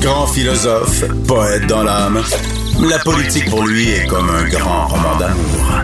Grand 0.00 0.26
philosophe, 0.28 1.04
poète 1.26 1.66
dans 1.66 1.82
l'âme, 1.82 2.22
la 2.88 2.98
politique 3.00 3.50
pour 3.50 3.64
lui 3.66 3.90
est 3.90 4.06
comme 4.06 4.30
un 4.30 4.44
grand 4.48 4.86
roman 4.86 5.16
d'amour. 5.16 5.82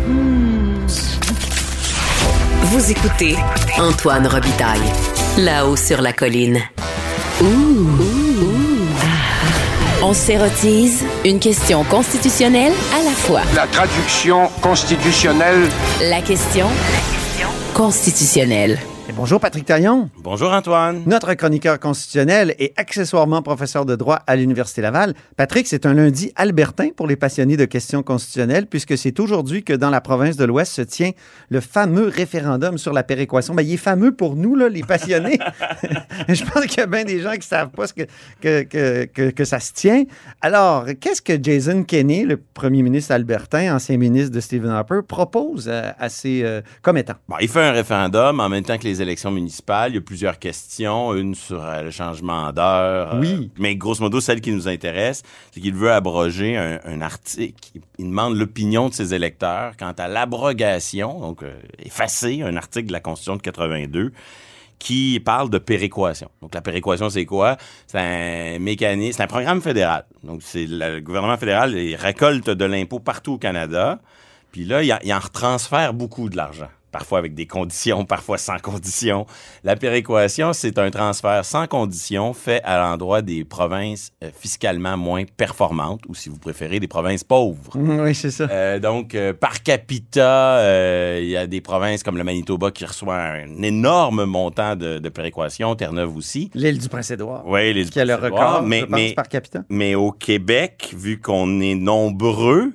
Vous 2.64 2.90
écoutez 2.90 3.36
Antoine 3.78 4.26
Robitaille, 4.26 4.80
là-haut 5.38 5.76
sur 5.76 6.00
la 6.00 6.12
colline. 6.12 6.60
On 10.04 10.12
s'érotise 10.12 11.04
une 11.24 11.38
question 11.38 11.84
constitutionnelle 11.84 12.72
à 12.92 13.04
la 13.04 13.12
fois. 13.12 13.42
La 13.54 13.68
traduction 13.68 14.48
constitutionnelle 14.60 15.68
La 16.00 16.20
question 16.20 16.66
constitutionnelle. 17.72 18.80
Et 19.08 19.12
bonjour, 19.12 19.40
Patrick 19.40 19.64
Taillon, 19.64 20.08
Bonjour 20.18 20.52
Antoine. 20.52 21.02
notre 21.06 21.34
chroniqueur 21.34 21.80
constitutionnel 21.80 22.54
et 22.60 22.72
accessoirement 22.76 23.42
professeur 23.42 23.84
de 23.84 23.96
droit 23.96 24.20
à 24.28 24.36
l'Université 24.36 24.80
Laval. 24.80 25.14
Patrick, 25.36 25.66
c'est 25.66 25.86
un 25.86 25.94
lundi 25.94 26.32
albertain 26.36 26.90
pour 26.96 27.08
les 27.08 27.16
passionnés 27.16 27.56
de 27.56 27.64
questions 27.64 28.04
constitutionnelles, 28.04 28.66
puisque 28.68 28.96
c'est 28.96 29.18
aujourd'hui 29.18 29.64
que 29.64 29.72
dans 29.72 29.90
la 29.90 30.00
province 30.00 30.36
de 30.36 30.44
l'Ouest 30.44 30.72
se 30.72 30.82
tient 30.82 31.10
le 31.48 31.60
fameux 31.60 32.06
référendum 32.06 32.78
sur 32.78 32.92
la 32.92 33.02
péréquation. 33.02 33.54
Ben, 33.54 33.64
il 33.66 33.72
est 33.74 33.76
fameux 33.76 34.14
pour 34.14 34.36
nous, 34.36 34.54
là, 34.54 34.68
les 34.68 34.82
passionnés. 34.82 35.40
Je 36.28 36.44
pense 36.44 36.66
qu'il 36.66 36.78
y 36.78 36.82
a 36.82 36.86
bien 36.86 37.02
des 37.04 37.20
gens 37.20 37.32
qui 37.32 37.38
ne 37.38 37.42
savent 37.42 37.70
pas 37.70 37.88
ce 37.88 37.94
que, 37.94 38.02
que, 38.40 38.62
que, 38.62 39.04
que, 39.06 39.30
que 39.30 39.44
ça 39.44 39.58
se 39.58 39.72
tient. 39.72 40.04
Alors, 40.40 40.86
qu'est-ce 41.00 41.22
que 41.22 41.32
Jason 41.42 41.82
Kenney, 41.82 42.22
le 42.24 42.36
premier 42.36 42.82
ministre 42.82 43.10
albertain, 43.12 43.74
ancien 43.74 43.96
ministre 43.96 44.30
de 44.30 44.40
Stephen 44.40 44.70
Harper, 44.70 45.00
propose 45.06 45.68
à, 45.68 45.96
à 45.98 46.08
ses 46.08 46.42
euh, 46.44 46.60
commettants? 46.82 47.16
Bon, 47.28 47.36
il 47.40 47.48
fait 47.48 47.62
un 47.64 47.72
référendum 47.72 48.38
en 48.38 48.48
même 48.48 48.62
temps 48.62 48.78
que 48.78 48.84
les 48.84 48.91
élections 49.00 49.30
municipales. 49.30 49.92
Il 49.92 49.94
y 49.94 49.98
a 49.98 50.00
plusieurs 50.02 50.38
questions, 50.38 51.14
une 51.14 51.34
sur 51.34 51.62
euh, 51.64 51.82
le 51.82 51.90
changement 51.90 52.52
d'heure. 52.52 53.14
euh, 53.14 53.20
Oui. 53.20 53.50
mais 53.58 53.76
grosso 53.76 54.02
modo, 54.02 54.20
celle 54.20 54.40
qui 54.40 54.50
nous 54.52 54.68
intéresse, 54.68 55.22
c'est 55.52 55.60
qu'il 55.60 55.74
veut 55.74 55.92
abroger 55.92 56.56
un, 56.56 56.80
un 56.84 57.00
article. 57.00 57.78
Il 57.98 58.06
demande 58.08 58.36
l'opinion 58.36 58.88
de 58.88 58.94
ses 58.94 59.14
électeurs 59.14 59.76
quant 59.78 59.92
à 59.96 60.08
l'abrogation, 60.08 61.20
donc 61.20 61.42
euh, 61.42 61.52
effacer 61.78 62.42
un 62.42 62.56
article 62.56 62.88
de 62.88 62.92
la 62.92 63.00
Constitution 63.00 63.36
de 63.36 63.42
82 63.42 64.12
qui 64.78 65.20
parle 65.24 65.48
de 65.48 65.58
péréquation. 65.58 66.28
Donc, 66.40 66.54
la 66.54 66.60
péréquation, 66.60 67.08
c'est 67.08 67.24
quoi? 67.24 67.56
C'est 67.86 67.98
un 68.00 68.58
mécanisme, 68.58 69.16
c'est 69.16 69.22
un 69.22 69.28
programme 69.28 69.60
fédéral. 69.62 70.04
Donc, 70.24 70.42
c'est 70.42 70.66
le 70.68 70.98
gouvernement 71.00 71.36
fédéral, 71.36 71.74
il 71.76 71.94
récolte 71.94 72.50
de 72.50 72.64
l'impôt 72.64 72.98
partout 72.98 73.34
au 73.34 73.38
Canada. 73.38 74.00
Puis 74.50 74.64
là, 74.64 74.82
il, 74.82 74.92
en- 74.92 74.98
il 75.04 75.14
en 75.14 75.20
retransfère 75.20 75.94
beaucoup 75.94 76.28
de 76.28 76.36
l'argent. 76.36 76.68
Parfois 76.92 77.18
avec 77.18 77.34
des 77.34 77.46
conditions, 77.46 78.04
parfois 78.06 78.38
sans 78.38 78.58
conditions. 78.58 79.26
La 79.64 79.74
péréquation, 79.74 80.52
c'est 80.52 80.78
un 80.78 80.90
transfert 80.90 81.44
sans 81.44 81.66
condition 81.66 82.32
fait 82.34 82.62
à 82.64 82.78
l'endroit 82.78 83.22
des 83.22 83.44
provinces 83.44 84.12
euh, 84.22 84.30
fiscalement 84.38 84.96
moins 84.96 85.24
performantes, 85.36 86.02
ou 86.08 86.14
si 86.14 86.28
vous 86.28 86.38
préférez, 86.38 86.78
des 86.78 86.88
provinces 86.88 87.24
pauvres. 87.24 87.72
Oui, 87.74 88.14
c'est 88.14 88.30
ça. 88.30 88.46
Euh, 88.50 88.78
donc, 88.78 89.14
euh, 89.14 89.32
par 89.32 89.62
capita, 89.62 90.58
euh, 90.58 91.18
il 91.22 91.28
y 91.28 91.36
a 91.36 91.46
des 91.46 91.60
provinces 91.60 92.02
comme 92.02 92.16
le 92.16 92.24
Manitoba 92.24 92.70
qui 92.70 92.84
reçoit 92.84 93.16
un 93.16 93.62
énorme 93.62 94.24
montant 94.24 94.76
de, 94.76 94.98
de 94.98 95.08
péréquation, 95.08 95.74
Terre-Neuve 95.74 96.16
aussi. 96.16 96.50
L'île 96.54 96.78
du 96.78 96.88
Prince-Édouard. 96.88 97.44
Oui, 97.46 97.72
les 97.72 97.84
Qui 97.86 98.00
a 98.00 98.04
le 98.04 98.14
record, 98.14 98.62
mais, 98.62 98.80
je 98.80 98.84
pense, 98.86 98.94
mais, 98.94 99.12
par 99.14 99.28
capita. 99.28 99.62
mais 99.68 99.94
au 99.94 100.12
Québec, 100.12 100.94
vu 100.96 101.20
qu'on 101.20 101.60
est 101.60 101.74
nombreux, 101.74 102.72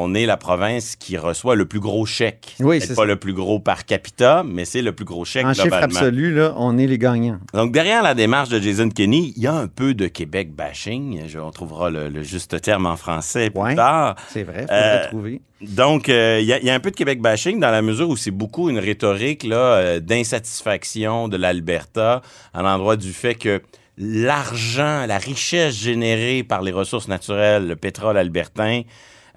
on 0.00 0.14
est 0.14 0.26
la 0.26 0.36
province 0.36 0.96
qui 0.96 1.16
reçoit 1.16 1.56
le 1.56 1.66
plus 1.66 1.80
gros 1.80 2.06
chèque. 2.06 2.54
Oui, 2.60 2.80
c'est 2.80 2.88
pas 2.94 3.02
ça. 3.02 3.04
le 3.04 3.16
plus 3.16 3.32
gros 3.32 3.58
par 3.60 3.84
capita, 3.84 4.44
mais 4.46 4.64
c'est 4.64 4.80
le 4.82 4.92
plus 4.92 5.04
gros 5.04 5.24
chèque 5.24 5.44
En 5.46 5.52
chiffre 5.52 5.66
globalement. 5.66 5.86
absolu, 5.98 6.34
là, 6.34 6.54
on 6.56 6.78
est 6.78 6.86
les 6.86 6.98
gagnants. 6.98 7.38
Donc, 7.52 7.72
derrière 7.72 8.02
la 8.02 8.14
démarche 8.14 8.48
de 8.48 8.60
Jason 8.60 8.88
Kenney, 8.88 9.32
il 9.36 9.42
y 9.42 9.46
a 9.46 9.54
un 9.54 9.66
peu 9.66 9.94
de 9.94 10.06
Québec 10.06 10.54
bashing. 10.54 11.22
Je- 11.26 11.38
On 11.38 11.50
trouvera 11.50 11.90
le, 11.90 12.08
le 12.08 12.22
juste 12.22 12.60
terme 12.60 12.86
en 12.86 12.96
français 12.96 13.50
plus 13.50 13.60
Ouais. 13.60 13.74
tard. 13.74 14.14
C'est 14.28 14.44
vrai, 14.44 14.62
il 14.62 15.08
faut 15.10 15.18
Euh, 15.18 15.28
le. 15.28 15.38
Donc, 15.60 16.08
euh, 16.08 16.38
il 16.40 16.46
y, 16.46 16.52
a- 16.52 16.58
il 16.60 16.64
y 16.66 16.70
a 16.70 16.74
un 16.74 16.80
peu 16.80 16.90
de 16.92 16.96
Québec 16.96 17.20
bashing 17.20 17.58
dans 17.58 17.70
la 17.72 17.82
mesure 17.82 18.08
où 18.08 18.16
c'est 18.16 18.30
beaucoup 18.30 18.70
une 18.70 18.78
rhétorique 18.78 19.42
là, 19.42 19.56
euh, 19.56 20.00
d'insatisfaction 20.00 21.26
de 21.28 21.36
l'Alberta 21.36 22.22
à 22.54 22.62
l'endroit 22.62 22.96
du 22.96 23.12
fait 23.12 23.34
que 23.34 23.60
l'argent, 23.96 25.06
la 25.06 25.18
richesse 25.18 25.74
générée 25.76 26.42
par 26.44 26.62
les 26.62 26.70
ressources 26.72 27.08
naturelles, 27.08 27.66
le 27.66 27.76
pétrole 27.76 28.16
albertain, 28.16 28.82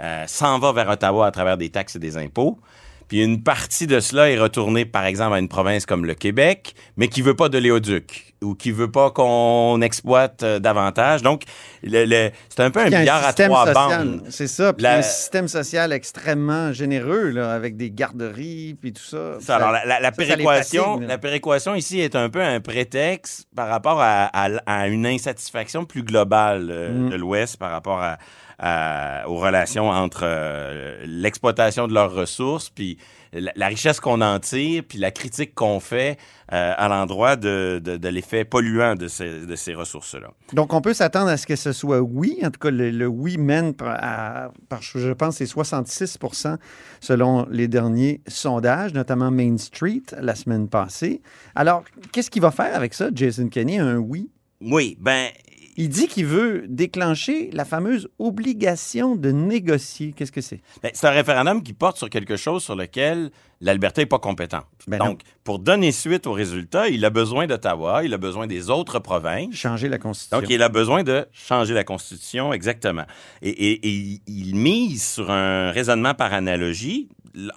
euh, 0.02 0.24
s'en 0.28 0.60
va 0.60 0.72
vers 0.72 0.90
Ottawa 0.90 1.28
à 1.28 1.32
travers 1.32 1.58
des 1.58 1.70
taxes 1.70 1.96
et 1.96 2.00
des 2.00 2.18
impôts. 2.18 2.60
Puis 3.08 3.22
une 3.22 3.44
partie 3.44 3.88
de 3.88 4.00
cela 4.00 4.30
est 4.30 4.40
retournée, 4.40 4.86
par 4.86 5.04
exemple, 5.04 5.36
à 5.36 5.40
une 5.40 5.50
province 5.50 5.86
comme 5.86 6.06
le 6.06 6.14
Québec, 6.14 6.74
mais 6.96 7.10
qui 7.10 7.22
veut 7.22 7.36
pas 7.36 7.50
de 7.50 7.58
l'éoduc 7.58 8.34
ou 8.42 8.56
qui 8.56 8.72
veut 8.72 8.90
pas 8.90 9.12
qu'on 9.12 9.82
exploite 9.82 10.44
euh, 10.44 10.60
davantage. 10.60 11.22
Donc, 11.22 11.44
le, 11.84 12.06
le- 12.06 12.32
c'est 12.48 12.62
un 12.62 12.72
peu 12.72 12.80
un 12.80 12.86
billard 12.90 13.24
à 13.26 13.34
trois 13.34 13.68
social, 13.68 14.08
bandes. 14.08 14.24
C'est 14.30 14.48
ça. 14.48 14.72
Puis 14.72 14.84
La- 14.84 14.96
un 15.00 15.02
système 15.02 15.50
social 15.50 15.92
extrêmement 15.92 16.72
généreux, 16.72 17.30
là, 17.32 17.52
avec 17.52 17.76
des 17.76 17.92
garderies, 17.92 18.78
puis 18.80 18.94
tout 18.94 19.04
ça. 19.04 19.34
Ça, 19.42 19.58
alors, 19.58 19.72
la, 19.74 19.86
la- 19.86 20.00
la 20.00 20.10
ça, 20.12 20.16
ça 20.16 20.22
les 20.22 20.28
péréquation, 20.44 20.84
fatigue, 20.86 21.02
là. 21.02 21.08
la 21.10 21.18
péréquation 21.18 21.76
ici 21.76 22.00
est 22.00 22.16
un 22.16 22.30
peu 22.30 22.42
un 22.42 22.62
prétexte 22.62 23.46
par 23.56 23.68
rapport 23.68 24.00
à, 24.02 24.26
à- 24.34 24.62
à 24.66 24.88
une 24.88 25.06
insatisfaction 25.06 25.84
plus 25.84 26.04
globale 26.04 26.70
euh, 26.72 26.92
Mm. 26.92 27.10
de 27.10 27.16
l'Ouest 27.18 27.58
par 27.58 27.72
rapport 27.72 28.00
à, 28.02 28.18
à- 28.64 29.28
aux 29.28 29.38
relations 29.38 29.90
entre 29.90 30.22
euh, 30.24 31.04
l'exploitation 31.06 31.88
de 31.88 31.94
leurs 31.94 32.14
ressources, 32.14 32.70
puis 32.70 32.98
la, 33.34 33.52
la 33.56 33.68
richesse 33.68 34.00
qu'on 34.00 34.22
en 34.22 34.40
tire, 34.40 34.84
puis 34.88 34.98
la 35.00 35.10
critique 35.10 35.56
qu'on 35.56 35.80
fait 35.80 36.18
euh, 36.54 36.74
à 36.78 36.88
l'endroit 36.88 37.38
de, 37.38 37.82
de- 37.84 37.98
de 37.98 38.08
l'effet 38.10 38.46
polluant 38.46 38.94
de 38.96 39.08
ces, 39.08 39.46
de 39.48 39.56
ces 39.56 39.74
ressources-là. 39.74 40.30
Donc, 40.54 40.74
on 40.74 40.82
peut 40.82 40.94
s'attendre 40.94 41.30
à 41.30 41.38
ce 41.38 41.48
que 41.48 41.56
ce 41.56 41.72
soit 41.72 42.02
oui. 42.02 42.38
En 42.44 42.52
tout 42.52 42.60
cas, 42.60 42.70
le, 42.72 42.92
le 42.92 43.08
oui 43.08 43.38
mène 43.38 43.74
par, 43.74 43.98
à- 44.00 44.52
par, 44.70 44.82
je 44.82 45.12
pense, 45.14 45.38
c'est 45.38 45.46
66% 45.46 46.58
selon 47.00 47.48
les 47.50 47.68
derniers 47.68 48.22
sondages, 48.28 48.94
notamment 48.94 49.32
Main 49.32 49.58
Street 49.58 50.04
la 50.20 50.36
semaine 50.36 50.68
passée. 50.70 51.22
Alors, 51.56 51.84
qu'est-ce 52.12 52.30
qu'il 52.30 52.42
va 52.42 52.52
faire 52.52 52.76
avec 52.76 52.94
ça, 52.94 53.10
Jason 53.14 53.48
Kenney, 53.48 53.80
un 53.80 53.98
oui? 53.98 54.30
Oui, 54.62 54.96
ben, 55.00 55.30
Il 55.78 55.90
dit 55.90 56.08
qu'il 56.08 56.26
veut 56.26 56.66
déclencher 56.68 57.50
la 57.54 57.66
fameuse 57.66 58.10
obligation 58.20 59.16
de 59.16 59.32
négocier. 59.32 60.14
Qu'est-ce 60.14 60.32
que 60.32 60.42
c'est? 60.42 60.62
ben, 60.84 60.92
c'est 60.94 61.08
un 61.08 61.12
référendum 61.12 61.64
qui 61.64 61.74
porte 61.74 61.98
sur 61.98 62.10
quelque 62.10 62.36
chose 62.38 62.64
sur 62.64 62.76
lequel 62.76 63.32
l'Alberta 63.62 64.02
n'est 64.02 64.06
pas 64.06 64.20
compétent. 64.20 64.62
Ben 64.88 64.98
non. 64.98 65.06
Donc, 65.06 65.22
pour 65.44 65.60
donner 65.60 65.92
suite 65.92 66.28
au 66.28 66.34
résultat, 66.34 66.90
il 66.90 67.06
a 67.06 67.10
besoin 67.10 67.48
d'Ottawa, 67.48 68.04
il 68.04 68.14
a 68.14 68.18
besoin 68.18 68.48
des 68.48 68.70
autres 68.70 69.00
provinces. 69.00 69.54
Changer 69.56 69.88
la 69.90 69.98
Constitution. 69.98 70.40
Donc, 70.40 70.50
il 70.50 70.62
a 70.64 70.70
besoin 70.70 71.04
de 71.04 71.26
changer 71.32 71.74
la 71.74 71.84
Constitution, 71.84 72.54
exactement. 72.54 73.06
Et, 73.42 73.50
et- 73.50 73.88
et 73.88 73.90
il- 73.92 74.22
il 74.28 74.56
mise 74.56 75.04
sur 75.08 75.30
un 75.32 75.72
raisonnement 75.72 76.14
par 76.14 76.34
analogie. 76.34 77.08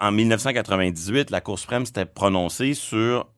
En 0.01 0.13
1998, 0.13 1.31
la 1.31 1.41
Cour 1.41 1.59
suprême 1.59 1.85
s'était 1.87 2.05
prononcée 2.07 2.75
sur 2.75 3.29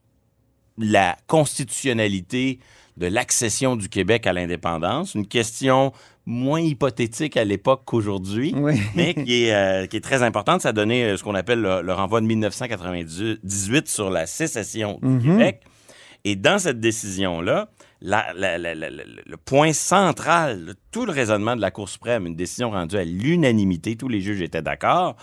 la 0.79 1.17
constitutionnalité 1.27 2.59
de 2.97 3.07
l'accession 3.07 3.77
du 3.77 3.89
Québec 3.89 4.27
à 4.27 4.33
l'indépendance, 4.33 5.15
une 5.15 5.27
question 5.27 5.93
moins 6.25 6.61
hypothétique 6.61 7.37
à 7.37 7.45
l'époque 7.45 7.83
qu'aujourd'hui, 7.85 8.55
Oui. 8.57 8.81
mais 8.95 9.15
qui 9.15 9.45
est, 9.45 9.55
euh, 9.55 9.87
qui 9.87 9.97
est 9.99 10.01
très 10.01 10.23
importante. 10.23 10.63
Ça 10.63 10.71
a 10.71 10.73
donné 10.73 11.05
euh, 11.05 11.17
ce 11.17 11.23
qu'on 11.23 11.35
appelle 11.35 11.61
le, 11.61 11.83
le 11.83 11.93
renvoi 11.93 12.21
de 12.21 12.27
1998 12.27 13.89
sur 13.89 14.11
la 14.11 14.27
sécession 14.27 14.99
du 15.03 15.09
Mhm. 15.09 15.23
Québec. 15.23 15.61
Et 16.25 16.35
dans 16.37 16.59
cette 16.59 16.81
décision-là, 16.81 17.69
la- 18.01 18.33
la- 18.35 18.59
la- 18.59 18.75
la- 18.75 18.91
la- 18.91 19.05
le 19.05 19.37
point 19.37 19.73
central 19.73 20.65
de 20.67 20.75
tout 20.91 21.07
le 21.07 21.13
raisonnement 21.13 21.55
de 21.57 21.61
la 21.61 21.71
Cour 21.71 21.89
suprême, 21.89 22.27
une 22.27 22.35
décision 22.37 22.71
rendue 22.71 22.97
à 22.97 23.05
l'unanimité, 23.05 23.97
tous 23.97 24.09
les 24.09 24.21
juges 24.21 24.43
étaient 24.43 24.63
d'accord, 24.63 25.17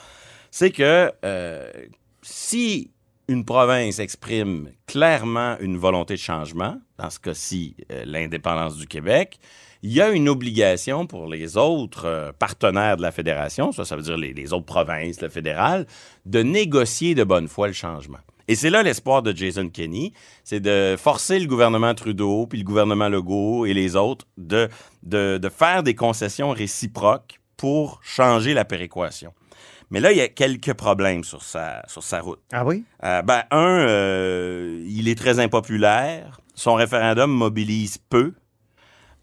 c'est 0.52 0.72
que 0.72 1.12
euh, 1.26 1.70
si 2.22 2.92
une 3.28 3.46
province 3.46 4.00
exprime 4.00 4.70
clairement 4.86 5.58
une 5.60 5.78
volonté 5.78 6.14
de 6.16 6.20
changement, 6.20 6.78
dans 7.04 7.10
ce 7.10 7.20
cas-ci 7.20 7.76
euh, 7.92 8.04
l'indépendance 8.06 8.78
du 8.78 8.88
Québec, 8.88 9.40
il 9.82 9.92
y 9.92 10.02
a 10.02 10.10
une 10.12 10.30
obligation 10.30 11.06
pour 11.06 11.28
les 11.28 11.58
autres 11.58 12.06
euh, 12.06 12.32
partenaires 12.32 12.96
de 12.96 13.02
la 13.02 13.12
fédération, 13.12 13.74
ça, 13.74 13.84
ça 13.84 13.98
veut 13.98 14.04
dire 14.04 14.18
les, 14.18 14.54
autres 14.54 14.66
provinces, 14.66 15.22
le 15.22 15.28
fédéral, 15.28 15.86
de 16.26 16.42
négocier 16.42 17.14
de 17.14 17.26
bonne 17.26 17.50
foi 17.50 17.68
le 17.68 17.74
changement. 17.74 18.20
Et 18.48 18.56
c'est 18.56 18.70
là 18.70 18.84
l'espoir 18.84 19.22
de 19.22 19.36
Jason 19.36 19.70
Kenney, 19.70 20.14
c'est 20.44 20.62
de 20.62 20.96
forcer 20.98 21.40
le 21.40 21.48
gouvernement 21.48 21.94
Trudeau, 21.94 22.48
puis 22.48 22.60
le 22.60 22.66
gouvernement 22.66 23.10
Legault 23.10 23.66
et 23.66 23.74
les 23.74 23.96
autres 23.96 24.26
de, 24.38 24.70
de, 25.04 25.38
de 25.38 25.50
faire 25.50 25.84
des 25.84 25.96
concessions 25.96 26.52
réciproques 26.52 27.40
pour 27.58 28.00
changer 28.04 28.54
la 28.54 28.66
péréquation. 28.66 29.34
Mais 29.94 30.00
là, 30.00 30.12
il 30.12 30.18
y 30.18 30.22
a 30.22 30.28
quelques 30.28 30.74
problèmes 30.74 31.24
sur 31.24 31.44
sa, 31.44 31.84
sur 31.88 32.02
sa 32.02 32.20
route. 32.20 32.40
Ah 32.52 32.66
oui? 32.66 32.84
Euh, 33.04 33.22
ben, 33.22 33.44
un, 33.52 33.78
euh, 33.88 34.84
il 34.88 35.08
est 35.08 35.16
très 35.16 35.40
impopulaire. 35.40 36.42
Son 36.56 36.74
référendum 36.74 37.30
mobilise 37.30 38.00
peu. 38.00 38.34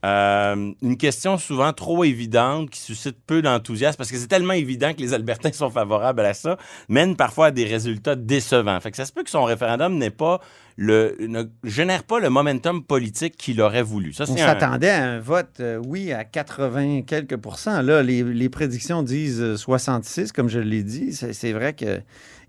Euh, 0.06 0.72
une 0.80 0.96
question 0.96 1.38
souvent 1.38 1.72
trop 1.72 2.04
évidente 2.04 2.70
qui 2.70 2.78
suscite 2.80 3.16
peu 3.26 3.42
d'enthousiasme 3.42 3.96
parce 3.98 4.12
que 4.12 4.16
c'est 4.16 4.28
tellement 4.28 4.54
évident 4.54 4.94
que 4.94 5.00
les 5.00 5.12
Albertains 5.12 5.52
sont 5.52 5.70
favorables 5.70 6.20
à 6.20 6.34
ça, 6.34 6.56
mène 6.88 7.16
parfois 7.16 7.46
à 7.46 7.50
des 7.50 7.64
résultats 7.64 8.14
décevants. 8.14 8.78
Fait 8.80 8.92
que 8.92 8.96
ça 8.96 9.06
se 9.06 9.12
peut 9.12 9.24
que 9.24 9.30
son 9.30 9.42
référendum 9.42 9.98
n'ait 9.98 10.10
pas 10.10 10.40
le, 10.82 11.14
ne 11.20 11.42
génère 11.62 12.04
pas 12.04 12.20
le 12.20 12.30
momentum 12.30 12.82
politique 12.82 13.36
qu'il 13.36 13.60
aurait 13.60 13.82
voulu. 13.82 14.14
Ça, 14.14 14.24
On 14.26 14.34
c'est 14.34 14.40
un- 14.40 14.46
s'attendait 14.46 14.88
à 14.88 15.04
un 15.04 15.20
vote, 15.20 15.58
euh, 15.60 15.78
oui, 15.86 16.10
à 16.10 16.24
80 16.24 17.02
quelques 17.02 17.36
pourcents. 17.36 17.82
Là, 17.82 18.02
les, 18.02 18.22
les 18.22 18.48
prédictions 18.48 19.02
disent 19.02 19.42
euh, 19.42 19.56
66, 19.58 20.32
comme 20.32 20.48
je 20.48 20.58
l'ai 20.58 20.82
dit. 20.82 21.12
C'est 21.12 21.52
vrai 21.52 21.74
qu'il 21.74 22.02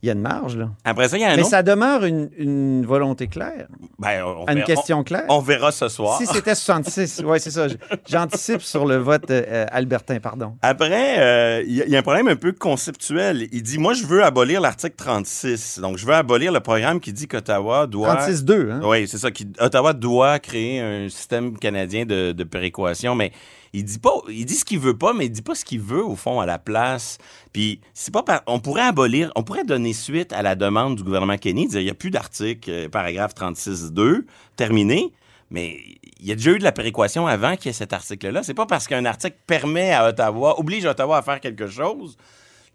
y 0.03 0.09
a 0.09 0.13
une 0.13 0.21
marge, 0.21 0.55
là. 0.55 0.69
Après 0.85 1.09
ça, 1.09 1.17
il 1.17 1.21
y 1.21 1.23
a 1.25 1.31
un 1.31 1.35
Mais 1.35 1.41
autre. 1.41 1.49
ça 1.51 1.61
demeure 1.61 2.05
une, 2.05 2.29
une 2.37 2.85
volonté 2.85 3.27
claire, 3.27 3.67
Ben, 3.99 4.23
on, 4.23 4.47
une 4.47 4.63
question 4.63 5.03
claire. 5.03 5.25
on- 5.27 5.35
on 5.35 5.39
verra 5.41 5.73
ce 5.73 5.89
soir. 5.89 6.17
Si 6.17 6.25
c'était 6.25 6.55
66, 6.55 7.21
oui, 7.25 7.37
c'est 7.41 7.51
ça. 7.51 7.67
J'anticipe 8.09 8.61
sur 8.61 8.85
le 8.85 8.95
vote 8.95 9.29
euh, 9.29 9.65
albertain, 9.71 10.19
pardon. 10.21 10.55
Après, 10.61 11.19
euh, 11.19 11.63
il 11.67 11.73
y, 11.75 11.81
a- 11.81 11.85
il 11.85 11.91
y 11.91 11.95
a 11.97 11.99
un 11.99 12.03
problème 12.03 12.29
un 12.29 12.35
peu 12.37 12.53
conceptuel. 12.53 13.49
Il 13.51 13.61
dit, 13.61 13.77
moi, 13.77 13.93
je 13.93 14.05
veux 14.05 14.23
abolir 14.23 14.61
l'article 14.61 14.95
36. 14.95 15.79
Donc, 15.81 15.97
je 15.97 16.05
veux 16.05 16.13
abolir 16.13 16.51
le 16.53 16.61
programme 16.61 17.01
qui 17.01 17.11
dit 17.11 17.27
qu'Ottawa 17.27 17.87
doit... 17.87 18.20
36-2, 18.29 18.71
hein? 18.71 18.81
Oui, 18.83 19.07
c'est 19.07 19.17
ça. 19.17 19.29
Ottawa 19.59 19.93
doit 19.93 20.39
créer 20.39 20.79
un 20.79 21.09
système 21.09 21.57
canadien 21.57 22.05
de, 22.05 22.43
péréquation, 22.43 23.15
mais 23.15 23.31
il 23.73 23.85
dit 23.85 23.99
pas, 23.99 24.13
il 24.29 24.45
dit 24.45 24.55
ce 24.55 24.65
qu'il 24.65 24.79
veut 24.79 24.97
pas, 24.97 25.13
mais 25.13 25.25
il 25.25 25.29
dit 25.31 25.41
pas 25.41 25.55
ce 25.55 25.63
qu'il 25.63 25.79
veut 25.79 26.03
au 26.03 26.15
fond 26.15 26.39
à 26.39 26.45
la 26.45 26.59
place. 26.59 27.17
Puis 27.53 27.79
c'est 27.93 28.13
on 28.47 28.59
pourrait 28.59 28.81
abolir, 28.81 29.31
on 29.35 29.43
pourrait 29.43 29.63
donner 29.63 29.93
suite 29.93 30.33
à 30.33 30.41
la 30.41 30.55
demande 30.55 30.95
du 30.95 31.03
gouvernement 31.03 31.37
Kenny, 31.37 31.67
dire 31.67 31.79
il 31.79 31.87
y 31.87 31.89
a 31.89 31.93
plus 31.93 32.11
d'article, 32.11 32.69
euh, 32.69 32.89
paragraphe 32.89 33.33
36.2, 33.33 34.25
terminé. 34.55 35.13
Mais 35.49 35.77
il 36.19 36.27
y 36.27 36.31
a 36.31 36.35
déjà 36.35 36.51
eu 36.51 36.59
de 36.59 36.63
la 36.63 36.71
péréquation 36.71 37.27
avant 37.27 37.55
qu'il 37.57 37.67
y 37.67 37.69
ait 37.69 37.73
cet 37.73 37.91
article-là. 37.91 38.41
C'est 38.43 38.53
pas 38.53 38.65
parce 38.65 38.87
qu'un 38.87 39.03
article 39.03 39.35
permet 39.47 39.91
à 39.91 40.07
Ottawa, 40.07 40.57
oblige 40.59 40.85
Ottawa 40.85 41.17
à 41.17 41.21
faire 41.21 41.41
quelque 41.41 41.67
chose 41.67 42.17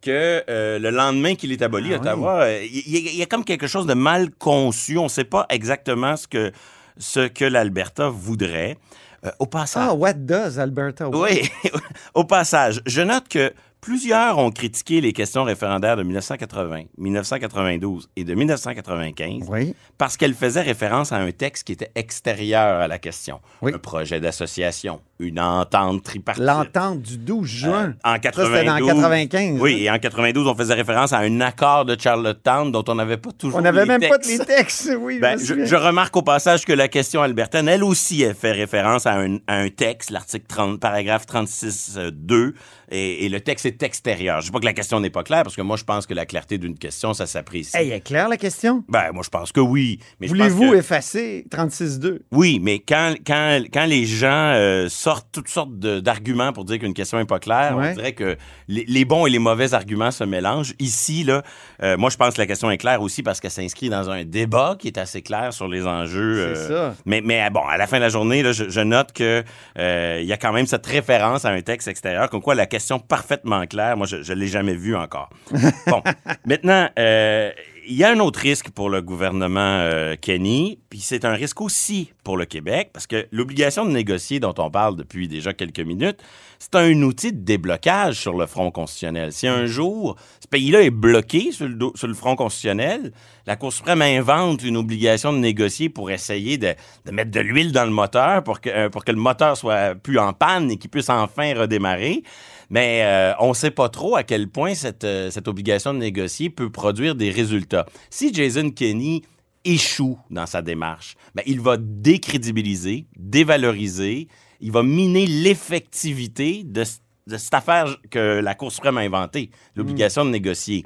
que 0.07 0.45
euh, 0.49 0.79
le 0.79 0.91
lendemain 0.91 1.35
qu'il 1.35 1.51
est 1.53 1.63
aboli, 1.63 1.93
Ah 1.93 1.97
Ottawa, 1.99 2.43
euh, 2.45 2.65
il 2.65 2.83
il 2.87 2.93
y, 2.95 3.09
a- 3.09 3.11
il 3.13 3.17
y 3.19 3.23
a 3.23 3.27
comme 3.27 3.45
quelque 3.45 3.67
chose 3.67 3.87
de 3.87 3.95
mal 3.95 4.31
conçu. 4.39 4.97
On 4.99 5.05
ne 5.05 5.09
sait 5.19 5.25
pas 5.37 5.47
exactement 5.51 6.17
ce 6.17 6.27
que, 6.29 6.53
ce 6.99 7.29
que 7.29 7.45
l'Alberta 7.45 8.09
voudrait. 8.09 8.77
Euh, 9.25 9.31
au 9.39 9.47
passage, 9.47 9.89
Ah, 9.91 9.95
what 9.95 10.15
does 10.15 10.59
Alberta? 10.59 11.09
want? 11.09 11.23
oui, 11.25 11.49
au 12.15 12.25
passage, 12.25 12.81
je 12.87 13.03
note 13.03 13.27
que 13.29 13.53
plusieurs 13.81 14.39
ont 14.39 14.51
critiqué 14.51 15.01
les 15.01 15.13
questions 15.13 15.45
référendaires 15.45 15.97
de 15.97 16.03
1980, 16.03 16.85
1992 16.99 18.09
et 18.17 18.25
de 18.25 18.35
1995 18.35 19.45
Oui. 19.49 19.75
parce 19.99 20.17
qu'elles 20.17 20.35
faisaient 20.35 20.63
référence 20.63 21.13
à 21.13 21.17
un 21.17 21.31
texte 21.31 21.65
qui 21.67 21.73
était 21.73 21.91
extérieur 21.95 22.81
à 22.81 22.89
la 22.89 22.99
question. 22.99 23.41
Oui. 23.63 23.73
Un 23.75 23.79
projet 23.79 24.19
d'association, 24.21 25.01
une 25.19 25.39
entente 25.41 26.03
tripartite. 26.03 26.45
L'entente 26.45 27.01
du 27.03 27.19
12 27.19 27.47
juin. 27.47 27.95
Euh, 28.07 28.11
en 28.11 28.17
Ça, 28.23 28.45
c'était 28.45 28.65
dans 28.65 28.77
92. 28.77 28.87
95. 28.95 29.61
Oui, 29.61 29.83
et 29.85 29.91
en 29.91 29.99
92, 29.99 30.47
on 30.47 30.55
faisait 30.55 30.75
référence 30.75 31.13
à 31.13 31.19
un 31.19 31.41
accord 31.41 31.85
de 31.85 31.97
Charlottetown 31.99 32.73
dont 32.73 32.85
on 32.89 32.95
n'avait 32.97 33.17
pas 33.17 33.31
toujours 33.33 33.59
On 33.59 33.63
n'avait 33.63 33.87
même 33.87 34.01
pas 34.01 34.19
textes. 34.19 34.31
les 34.39 34.45
textes, 34.45 34.91
oui. 34.99 35.19
Ben, 35.21 35.39
je 35.39 35.77
remarque 35.77 36.17
au 36.17 36.23
passage 36.23 36.65
que 36.65 36.73
la 36.73 36.89
question 36.89 37.23
albertaine, 37.23 37.69
elle 37.69 37.85
aussi, 37.85 38.23
elle 38.23 38.35
fait 38.35 38.53
référence 38.53 39.07
à 39.07 39.15
un, 39.15 39.37
à 39.47 39.57
un 39.59 39.69
texte, 39.69 40.11
l'article 40.11 40.47
30, 40.49 40.81
paragraphe 40.81 41.27
36.2, 41.27 42.53
et, 42.91 43.25
et 43.25 43.29
le 43.29 43.41
texte 43.41 43.67
est 43.67 43.83
extérieur. 43.83 44.41
Je 44.41 44.47
dis 44.47 44.53
pas 44.53 44.61
que 44.61 44.65
la 44.65 44.73
question 44.73 45.01
n'est 45.01 45.11
pas 45.11 45.23
claire, 45.23 45.43
parce 45.43 45.57
que 45.57 45.63
moi, 45.63 45.77
je 45.77 45.85
pense 45.85 46.07
que 46.07 46.15
la 46.15 46.27
clarté 46.27 46.59
d'une 46.59 46.79
question, 46.79 47.15
ça 47.15 47.27
s'apprécie. 47.27 47.77
Hey, 47.77 47.91
est 47.91 48.01
claire 48.01 48.29
la 48.29 48.37
question? 48.37 48.85
Ben, 48.89 49.11
moi, 49.13 49.23
je 49.25 49.31
pense 49.31 49.53
que 49.53 49.61
oui. 49.61 49.99
Voulez-vous 50.21 50.73
que- 50.73 50.77
effacer 50.77 51.47
36-2? 51.51 52.21
Oui, 52.33 52.61
mais 52.63 52.79
quand, 52.81 53.15
quand, 53.27 53.61
quand 53.73 53.87
les 53.87 54.07
gens 54.07 54.53
euh, 54.55 54.89
sortent 54.89 55.29
toutes 55.33 55.49
sortes 55.49 55.77
d'arguments 55.79 56.53
pour 56.53 56.65
dire 56.65 56.79
qu'une 56.79 56.95
question 56.95 57.19
n'est 57.19 57.25
pas 57.25 57.39
claire, 57.39 57.77
Ouais. 57.77 57.91
on 57.91 57.95
dirait 57.95 58.13
que 58.13 58.37
les, 58.69 58.85
les 58.87 59.05
bons 59.05 59.27
et 59.27 59.31
les 59.31 59.39
mauvais 59.39 59.75
arguments 59.75 60.11
se 60.11 60.25
mélangent. 60.25 60.75
Ici, 60.79 61.25
là, 61.25 61.43
euh, 61.83 61.97
moi, 61.97 62.11
je 62.11 62.17
pense 62.17 62.35
que 62.35 62.41
la 62.41 62.47
question 62.47 62.71
est 62.71 62.79
claire 62.79 63.03
aussi 63.03 63.23
parce 63.23 63.41
qu'elle 63.41 63.51
s'inscrit 63.51 63.89
dans 63.89 64.09
un 64.11 64.25
débat 64.25 64.77
qui 64.79 64.87
est 64.89 64.99
assez 64.99 65.23
clair 65.23 65.53
sur 65.53 65.69
les 65.69 65.87
enjeux. 65.87 66.55
C'est 66.55 66.61
euh, 66.73 66.91
ça. 66.93 66.97
Mais, 67.07 67.21
mais 67.23 67.49
bon, 67.51 67.63
à 67.69 67.77
la 67.77 67.87
fin 67.87 67.97
de 67.97 68.03
la 68.03 68.09
journée, 68.09 68.43
là, 68.43 68.53
je, 68.53 68.69
je 68.69 68.81
note 68.81 69.13
que 69.13 69.43
il 69.77 70.27
y 70.27 70.33
a 70.33 70.37
quand 70.37 70.53
même 70.53 70.67
cette 70.67 70.87
référence 70.87 71.45
à 71.45 71.51
un 71.51 71.61
texte 71.63 71.89
extérieur, 71.89 72.31
comme 72.31 72.41
quoi 72.43 72.55
la 72.55 72.67
question 72.67 72.76
parfaitement 73.09 73.67
claire, 73.67 73.97
moi, 73.97 74.07
je 74.07 74.17
ne 74.17 74.39
l'ai 74.39 74.47
jamais 74.47 74.75
vue 74.75 74.97
encore. 74.97 75.31
bon, 75.87 76.03
maintenant, 76.45 76.89
euh, 76.99 77.51
il 77.89 77.95
y 77.95 78.05
a 78.05 78.11
un 78.11 78.19
autre 78.19 78.41
risque 78.41 78.71
pour 78.71 78.91
le 78.91 79.01
gouvernement 79.01 79.79
euh, 79.81 80.17
Kenny, 80.21 80.79
puis 80.91 81.01
c'est 81.01 81.25
un 81.25 81.35
risque 81.35 81.61
aussi 81.61 82.13
pour 82.25 82.37
le 82.37 82.45
Québec, 82.45 82.91
parce 82.93 83.07
que 83.07 83.27
l'obligation 83.31 83.85
de 83.85 83.91
négocier 83.91 84.41
dont 84.41 84.55
on 84.59 84.71
parle 84.71 84.97
depuis 84.97 85.29
déjà 85.29 85.53
quelques 85.53 85.81
minutes, 85.81 86.19
c'est 86.67 86.79
un 86.79 87.03
outil 87.03 87.33
de 87.33 87.45
déblocage 87.45 88.17
sur 88.17 88.37
le 88.37 88.47
front 88.47 88.73
constitutionnel. 88.73 89.33
Si 89.33 89.47
un 89.47 89.67
jour 89.67 90.17
ce 90.41 90.49
pays-là 90.49 90.83
est 90.83 90.91
bloqué 90.91 91.53
sur 91.53 91.69
le, 91.69 92.15
front 92.15 92.35
constitutionnel, 92.35 93.13
la 93.47 93.55
Cour 93.55 93.73
suprême 93.73 94.03
invente 94.03 94.65
une 94.65 94.77
obligation 94.77 95.33
de 95.33 95.39
négocier 95.39 95.89
pour 95.89 96.11
essayer 96.11 96.59
de, 96.59 96.75
mettre 97.13 97.31
de 97.31 97.39
l'huile 97.39 97.71
dans 97.71 97.85
le 97.85 97.93
moteur 97.93 98.43
pour 98.43 98.61
que, 98.61 98.69
euh, 98.69 98.89
pour 98.89 99.05
que 99.05 99.13
le 99.13 99.19
moteur 99.19 99.57
soit 99.57 99.95
plus 99.95 100.19
en 100.19 100.33
panne 100.33 100.73
et 100.73 100.77
qu'il 100.77 100.91
puisse 100.91 101.09
enfin 101.09 101.55
redémarrer. 101.55 102.25
Mais 102.69 103.03
euh, 103.05 103.33
on 103.39 103.51
ne 103.51 103.55
sait 103.55 103.71
pas 103.71 103.89
trop 103.89 104.17
à 104.17 104.25
quel 104.25 104.49
point 104.49 104.75
cette, 104.75 105.05
euh, 105.05 105.31
cette 105.31 105.47
obligation 105.47 105.95
de 105.95 105.99
négocier 105.99 106.51
peut 106.51 106.71
produire 106.71 107.15
des 107.15 107.31
résultats. 107.31 107.87
Si 108.11 108.35
Jason 108.35 108.71
Kenney 108.71 109.23
échoue 109.65 110.19
dans 110.31 110.47
sa 110.47 110.63
démarche, 110.63 111.15
ben, 111.37 111.45
il 111.47 111.61
va 111.61 111.77
décrédibiliser, 111.79 113.07
dévaloriser, 113.17 114.27
il 114.61 114.73
va 114.73 114.83
miner 114.83 115.27
l'effectivité 115.27 116.63
de, 116.65 116.85
cette 116.85 117.55
affaire 117.55 117.97
que 118.11 118.41
la 118.41 118.55
Cour 118.55 118.73
suprême 118.73 118.99
a 118.99 119.01
inventée, 119.01 119.51
l'obligation 119.75 120.25
de 120.25 120.31
négocier. 120.31 120.85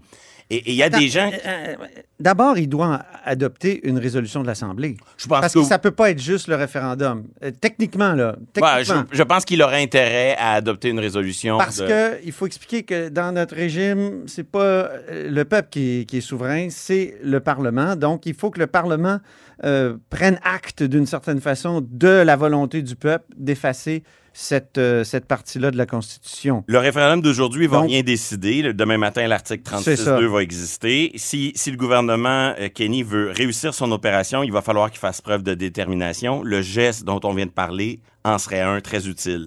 Et 0.50 0.72
il 0.72 0.74
y 0.74 0.82
a 0.82 0.90
des 0.90 1.08
gens... 1.08 1.30
Euh, 1.32 1.46
euh, 1.46 1.74
D'abord, 2.18 2.58
il 2.58 2.68
doit 2.68 3.00
adopter 3.24 3.80
une 3.88 3.96
résolution 3.98 4.42
de 4.42 4.46
l'Assemblée. 4.46 4.96
Je 5.16 5.26
pense 5.26 5.40
Parce 5.40 5.54
que... 5.54 5.60
que 5.60 5.64
ça 5.64 5.78
peut 5.78 5.92
pas 5.92 6.10
être 6.10 6.20
juste 6.20 6.48
le 6.48 6.56
référendum. 6.56 7.24
Euh, 7.42 7.50
techniquement, 7.58 8.12
là. 8.14 8.36
Ouais, 8.60 8.82
je, 8.84 8.88
Techniquement. 8.92 9.04
je 9.12 9.22
pense 9.22 9.44
qu'il 9.44 9.62
aurait 9.62 9.82
intérêt 9.82 10.36
à 10.38 10.54
adopter 10.54 10.88
une 10.88 10.98
résolution. 10.98 11.56
Parce 11.56 11.78
de- 11.78 11.86
que 11.86 12.18
il 12.24 12.32
faut 12.32 12.46
expliquer 12.46 12.82
que 12.82 13.08
dans 13.08 13.32
notre 13.32 13.54
régime, 13.54 14.24
c'est 14.26 14.44
pas 14.50 14.90
le 15.10 15.44
peuple 15.44 15.68
qui 15.70 16.00
est, 16.00 16.04
qui 16.04 16.18
est 16.18 16.20
souverain, 16.20 16.66
c'est 16.68 17.16
le 17.22 17.40
Parlement. 17.40 17.96
Donc, 17.96 18.26
il 18.26 18.34
faut 18.34 18.50
que 18.50 18.58
le 18.58 18.66
Parlement 18.66 19.20
euh, 19.64 19.96
prenne 20.10 20.38
acte 20.42 20.82
d'une 20.82 21.06
certaine 21.06 21.40
façon 21.40 21.86
de 21.88 22.08
la 22.08 22.36
volonté 22.36 22.82
du 22.82 22.96
peuple 22.96 23.26
d'effacer 23.36 24.02
cette, 24.32 24.78
euh, 24.78 25.04
cette 25.04 25.26
partie-là 25.26 25.70
de 25.70 25.76
la 25.76 25.86
Constitution. 25.86 26.64
Le 26.66 26.78
référendum 26.78 27.20
d'aujourd'hui 27.22 27.66
va 27.66 27.78
Donc- 27.78 27.88
rien 27.90 28.02
décider. 28.02 28.62
Le- 28.62 28.74
Demain 28.74 28.98
matin, 28.98 29.26
l'article 29.26 29.62
C'est 29.82 29.96
ça. 29.96 30.16
36.2 30.16 30.26
va 30.28 30.42
exister. 30.42 31.12
Si, 31.16 31.52
si 31.54 31.70
le 31.70 31.76
gouvernement 31.76 32.54
euh, 32.58 32.68
Kenny 32.68 33.02
veut 33.02 33.30
réussir 33.30 33.74
son 33.74 33.90
opération, 33.92 34.42
il 34.42 34.52
va 34.52 34.62
falloir 34.62 34.90
qu'il 34.90 35.00
fasse 35.00 35.20
preuve 35.20 35.42
de 35.42 35.54
détermination. 35.54 36.42
Le 36.42 36.62
geste 36.62 37.04
dont 37.04 37.20
on 37.24 37.34
vient 37.34 37.46
de 37.46 37.50
parler 37.50 38.00
en 38.24 38.38
serait 38.38 38.60
un 38.60 38.80
très 38.80 39.08
utile. 39.08 39.46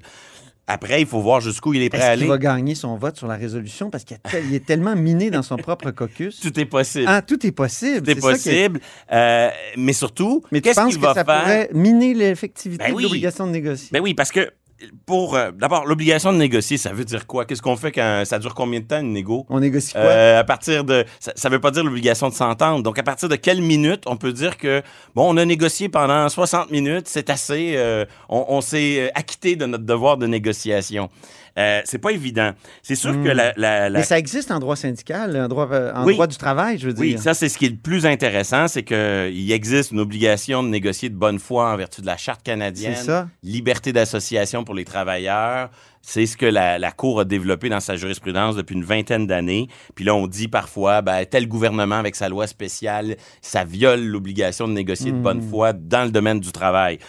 Après, 0.66 1.02
il 1.02 1.08
faut 1.08 1.20
voir 1.20 1.42
jusqu'où 1.42 1.74
il 1.74 1.82
est 1.84 1.90
prêt 1.90 2.00
à 2.00 2.04
Est-ce 2.06 2.12
aller. 2.14 2.22
qu'il 2.22 2.30
va 2.30 2.38
gagner 2.38 2.74
son 2.74 2.96
vote 2.96 3.18
sur 3.18 3.28
la 3.28 3.36
résolution? 3.36 3.90
Parce 3.90 4.06
qu'il 4.06 4.18
il 4.48 4.56
est 4.56 4.66
tellement 4.66 4.96
miné 4.96 5.30
dans 5.30 5.44
son 5.44 5.58
propre 5.58 5.92
caucus? 5.92 6.40
Tout 6.42 6.58
est 6.58 6.66
possible. 6.66 7.06
Ah, 7.08 7.22
tout 7.22 7.46
est 7.46 7.52
possible. 7.52 8.02
Tout 8.04 8.12
est 8.12 8.16
possible. 8.22 8.80
Euh, 9.12 9.50
mais 9.78 9.92
surtout, 9.92 10.42
Mais 10.54 10.62
qu'est-ce 10.62 10.80
qu'il 10.88 10.96
que 10.96 11.02
va 11.02 11.14
ça 11.16 11.26
faire? 11.26 11.42
pourrait 11.42 11.70
miner 11.74 12.14
l'effectivité 12.14 12.86
Ben 12.86 12.94
oui. 12.94 13.04
de 13.04 13.08
l'obligation 13.10 13.46
de 13.46 13.52
négocier? 13.52 13.90
Ben 13.92 14.00
oui, 14.02 14.14
parce 14.14 14.32
que 14.32 14.50
pour 15.06 15.36
euh, 15.36 15.52
d'abord 15.52 15.86
l'obligation 15.86 16.32
de 16.34 16.38
négocier, 16.38 16.78
ça 16.78 16.94
veut 16.94 17.06
dire 17.06 17.28
quoi? 17.28 17.46
Qu'est-ce 17.46 17.62
qu'on 17.62 17.76
fait 17.76 17.92
quand 17.92 18.24
ça 18.26 18.40
dure 18.40 18.54
combien 18.56 18.80
de 18.80 18.86
temps 18.86 19.00
une 19.00 19.14
négo? 19.14 19.46
On 19.50 19.60
négocie 19.60 19.94
quoi? 19.94 20.02
Euh, 20.02 20.40
à 20.40 20.44
partir 20.44 20.84
de 20.84 21.06
ça, 21.20 21.32
ça 21.36 21.50
veut 21.50 21.60
pas 21.60 21.72
dire 21.72 21.84
l'obligation 21.84 22.30
de 22.30 22.34
s'entendre. 22.34 22.84
Donc 22.84 23.00
à 23.00 23.04
partir 23.04 23.30
de 23.30 23.36
quelle 23.36 23.62
minute 23.62 24.04
on 24.06 24.18
peut 24.18 24.34
dire 24.34 24.58
que 24.58 24.82
bon, 25.16 25.34
on 25.34 25.38
a 25.38 25.46
négocié 25.46 25.90
pendant 25.90 26.28
60 26.30 26.72
minutes, 26.72 27.08
c'est 27.08 27.30
assez 27.30 27.74
euh, 27.76 28.06
on, 28.30 28.46
on 28.50 28.62
s'est 28.62 29.00
euh, 29.00 29.10
acquitté 29.16 29.56
de 29.56 29.66
notre 29.66 29.86
devoir 29.86 30.18
de 30.18 30.28
négociation. 30.28 31.10
Euh, 31.60 31.82
c'est 31.86 32.00
pas 32.00 32.10
évident. 32.12 32.52
C'est 32.82 32.96
sûr 32.96 33.12
que 33.22 33.28
la, 33.30 33.54
la- 33.58 33.88
la- 33.88 33.90
Hmm. 33.90 33.94
Mais 33.94 34.04
ça 34.04 34.18
existe 34.18 34.50
en 34.50 34.60
droit 34.60 34.76
syndical, 34.76 35.38
en 35.38 35.48
droit, 35.48 35.70
euh, 35.72 35.94
en 35.94 36.04
Oui. 36.06 36.14
droit 36.14 36.26
du 36.26 36.38
travail, 36.38 36.80
je 36.80 36.90
veux 36.90 36.96
Oui, 36.98 37.10
dire. 37.12 37.22
ça, 37.22 37.34
c'est 37.36 37.48
ce 37.48 37.58
qui 37.60 37.66
est 37.68 37.70
le 37.70 37.76
plus 37.76 38.06
intéressant, 38.08 38.68
c'est 38.68 38.82
qu'il 38.84 39.52
existe 39.52 39.92
une 39.92 40.00
obligation 40.00 40.64
de 40.64 40.70
négocier 40.70 41.10
de 41.10 41.16
bonne 41.16 41.38
foi 41.40 41.72
en 41.72 41.78
vertu 41.78 42.02
de 42.02 42.08
la 42.08 42.18
Charte 42.18 42.42
canadienne. 42.44 42.96
C'est 42.96 43.06
ça. 43.06 43.28
Liberté 43.44 43.94
d'association 43.94 44.64
pour 44.64 44.74
les 44.74 44.86
travailleurs. 44.86 45.70
C'est 46.06 46.26
ce 46.26 46.36
que 46.36 46.46
la, 46.46 46.78
la 46.80 46.92
Cour 46.92 47.22
a 47.22 47.26
développé 47.26 47.70
dans 47.70 47.80
sa 47.80 47.96
jurisprudence 47.96 48.58
depuis 48.58 48.76
une 48.76 48.84
vingtaine 48.84 49.26
d'années. 49.26 49.70
Puis 49.96 50.04
là, 50.04 50.14
on 50.14 50.28
dit 50.28 50.50
parfois, 50.50 51.02
ben, 51.02 51.26
tel 51.26 51.48
gouvernement, 51.48 51.96
avec 51.96 52.18
sa 52.18 52.28
loi 52.28 52.46
spéciale, 52.46 53.16
ça 53.42 53.64
viole 53.64 54.04
l'obligation 54.04 54.68
de 54.68 54.74
négocier 54.74 55.14
de 55.14 55.18
bonne 55.18 55.42
foi 55.42 55.72
dans 55.72 56.04
le 56.04 56.12
domaine 56.12 56.42
du 56.42 56.52
travail. 56.52 57.00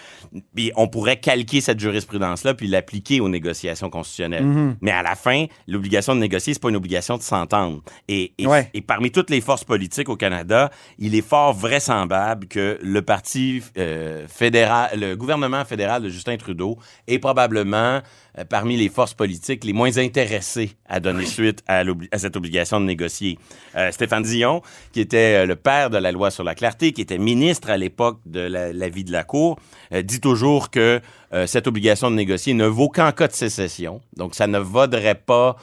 Puis 0.54 0.70
on 0.76 0.86
pourrait 0.86 1.18
calquer 1.18 1.60
cette 1.60 1.80
jurisprudence-là 1.80 2.54
puis 2.54 2.68
l'appliquer 2.68 3.20
aux 3.20 3.28
négociations 3.28 3.90
constitutionnelles. 3.90 4.74
Mais 4.80 4.92
à 4.92 5.02
la 5.02 5.16
fin, 5.16 5.46
l'obligation 5.66 6.14
de 6.14 6.20
négocier, 6.20 6.54
c'est 6.54 6.62
pas 6.62 6.68
une 6.70 6.76
obligation 6.76 7.16
de 7.16 7.22
s'entendre. 7.22 7.82
Et, 8.08 8.32
et, 8.38 8.46
Ouais. 8.46 8.70
et 8.74 8.80
parmi 8.80 9.10
toutes 9.10 9.30
les 9.30 9.40
forces 9.40 9.64
politiques 9.64 10.08
au 10.08 10.16
Canada, 10.16 10.70
il 10.98 11.16
est 11.16 11.26
fort 11.26 11.52
vraisemblable 11.52 12.46
que 12.46 12.78
le 12.80 13.02
parti 13.02 13.60
euh, 13.76 14.28
fédéral, 14.28 14.90
le 15.00 15.16
gouvernement 15.16 15.64
fédéral 15.64 16.02
de 16.02 16.08
Justin 16.10 16.36
Trudeau 16.36 16.78
est 17.08 17.18
probablement 17.18 18.00
euh, 18.38 18.44
parmi 18.44 18.76
les 18.76 18.88
forces 18.88 19.14
politiques 19.14 19.64
les 19.64 19.72
moins 19.72 19.96
intéressées 19.98 20.72
à 20.88 20.98
donner 20.98 21.24
suite 21.24 21.62
à, 21.68 21.84
cette 22.16 22.36
obligation 22.36 22.80
de 22.80 22.86
négocier. 22.86 23.38
Euh, 23.76 23.92
Stéphane 23.92 24.24
Dion, 24.24 24.60
qui 24.92 25.00
était 25.00 25.42
euh, 25.42 25.46
le 25.46 25.56
père 25.56 25.88
de 25.88 25.98
la 25.98 26.10
loi 26.10 26.30
sur 26.30 26.42
la 26.42 26.54
clarté, 26.54 26.92
qui 26.92 27.00
était 27.00 27.18
ministre 27.18 27.70
à 27.70 27.76
l'époque 27.76 28.18
de 28.26 28.40
la, 28.40 28.72
la 28.72 28.88
vie 28.88 29.04
de 29.04 29.12
la 29.12 29.22
Cour, 29.24 29.58
dit 30.02 30.20
toujours 30.20 30.70
que 30.70 31.00
cette 31.46 31.66
obligation 31.66 32.10
de 32.12 32.16
négocier 32.16 32.54
ne 32.54 32.66
vaut 32.66 32.88
qu'en 32.88 33.10
cas 33.10 33.26
de 33.26 33.32
sécession. 33.32 34.00
Donc, 34.16 34.36
ça 34.36 34.46
ne 34.46 34.58
vaudrait 34.58 35.16
pas 35.16 35.56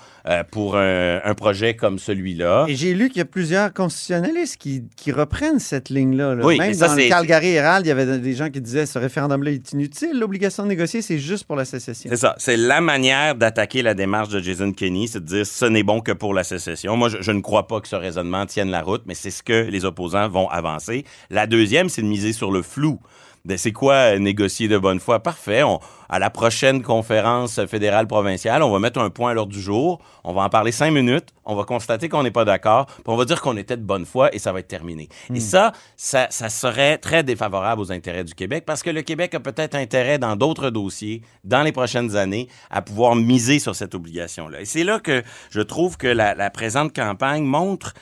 pour 0.51 0.75
un, 0.75 1.21
un 1.23 1.33
projet 1.33 1.75
comme 1.75 1.97
celui-là. 1.97 2.65
Et 2.67 2.75
j'ai 2.75 2.93
lu 2.93 3.07
qu'il 3.07 3.19
y 3.19 3.21
a 3.21 3.25
plusieurs 3.25 3.73
constitutionnalistes 3.73 4.57
qui, 4.57 4.83
qui 4.97 5.11
reprennent 5.13 5.59
cette 5.59 5.89
ligne-là. 5.89 6.35
là. 6.35 6.45
Oui, 6.45 6.57
Même 6.57 6.73
ça, 6.73 6.87
dans 6.87 6.95
le 6.95 7.07
Calgary 7.07 7.51
Herald, 7.51 7.85
il 7.85 7.89
y 7.89 7.91
avait 7.91 8.19
des 8.19 8.33
gens 8.33 8.49
qui 8.49 8.59
disaient 8.59 8.85
ce 8.85 8.99
référendum-là 8.99 9.51
est 9.51 9.71
inutile. 9.71 10.19
L'obligation 10.19 10.63
de 10.63 10.69
négocier, 10.69 11.01
c'est 11.01 11.19
juste 11.19 11.45
pour 11.45 11.55
la 11.55 11.65
sécession. 11.65 12.09
C'est 12.11 12.19
ça. 12.19 12.35
C'est 12.37 12.57
la 12.67 12.79
manière 12.79 13.35
d'attaquer 13.35 13.81
la 13.81 13.93
démarche 13.93 14.29
de 14.29 14.39
Jason 14.39 14.71
Kenney, 14.71 15.07
c'est 15.07 15.19
de 15.19 15.25
dire 15.25 15.45
ce 15.47 15.65
n'est 15.65 15.83
bon 15.83 15.99
que 16.01 16.11
pour 16.11 16.33
la 16.33 16.43
sécession. 16.43 16.95
Moi, 16.95 17.09
je, 17.09 17.17
je 17.21 17.31
ne 17.31 17.41
crois 17.41 17.67
pas 17.67 17.81
que 17.81 17.87
ce 17.87 17.95
raisonnement 17.95 18.45
tienne 18.45 18.69
la 18.69 18.83
route, 18.83 19.01
mais 19.05 19.15
c'est 19.15 19.31
ce 19.31 19.41
que 19.41 19.67
les 19.69 19.83
opposants 19.83 20.29
vont 20.29 20.47
avancer. 20.49 21.05
La 21.29 21.47
deuxième, 21.47 21.89
c'est 21.89 22.01
de 22.03 22.07
miser 22.07 22.33
sur 22.33 22.51
le 22.51 22.61
flou. 22.61 22.99
Ben, 23.43 23.57
c'est 23.57 23.71
quoi 23.71 23.93
euh, 23.93 24.19
négocier 24.19 24.67
de 24.67 24.77
bonne 24.77 24.99
foi? 24.99 25.19
Parfait. 25.19 25.63
On- 25.63 25.79
à 26.13 26.19
la 26.19 26.29
prochaine 26.29 26.83
conférence 26.83 27.65
fédérale 27.67 28.05
provinciale, 28.05 28.63
on 28.63 28.69
va 28.69 28.79
mettre 28.79 28.99
un 28.99 29.09
point 29.09 29.31
à 29.31 29.33
l'ordre 29.33 29.53
du 29.53 29.61
jour. 29.61 29.99
On 30.25 30.33
va 30.33 30.41
en 30.41 30.49
parler 30.49 30.73
cinq 30.73 30.91
minutes. 30.91 31.29
On 31.45 31.55
va 31.55 31.63
constater 31.63 32.09
qu'on 32.09 32.21
n'est 32.21 32.31
pas 32.31 32.43
d'accord. 32.43 32.85
Puis 32.87 33.03
on 33.07 33.15
va 33.15 33.23
dire 33.23 33.41
qu'on 33.41 33.55
était 33.55 33.77
de 33.77 33.81
bonne 33.81 34.05
foi 34.05 34.33
et 34.35 34.37
ça 34.37 34.51
va 34.51 34.59
être 34.59 34.67
terminé. 34.67 35.07
Et 35.33 35.39
ça, 35.39 35.71
ça, 35.95 36.27
ça 36.29 36.49
serait 36.49 36.97
très 36.97 37.23
défavorable 37.23 37.81
aux 37.81 37.93
intérêts 37.93 38.25
du 38.25 38.35
Québec 38.35 38.65
parce 38.67 38.83
que 38.83 38.89
le 38.89 39.03
Québec 39.03 39.33
a 39.35 39.39
peut-être 39.39 39.73
intérêt 39.75 40.19
dans 40.19 40.35
d'autres 40.35 40.69
dossiers, 40.69 41.21
dans 41.45 41.63
les 41.63 41.71
prochaines 41.71 42.17
années, 42.17 42.49
à 42.69 42.81
pouvoir 42.81 43.15
miser 43.15 43.59
sur 43.59 43.73
cette 43.73 43.95
obligation-là. 43.95 44.59
Et 44.59 44.65
c'est 44.65 44.83
là 44.83 44.99
que 44.99 45.23
je 45.49 45.61
trouve 45.61 45.95
que 45.95 46.07
la, 46.07 46.35
la 46.35 46.49
présente 46.49 46.93
campagne 46.93 47.43
montre 47.45 47.93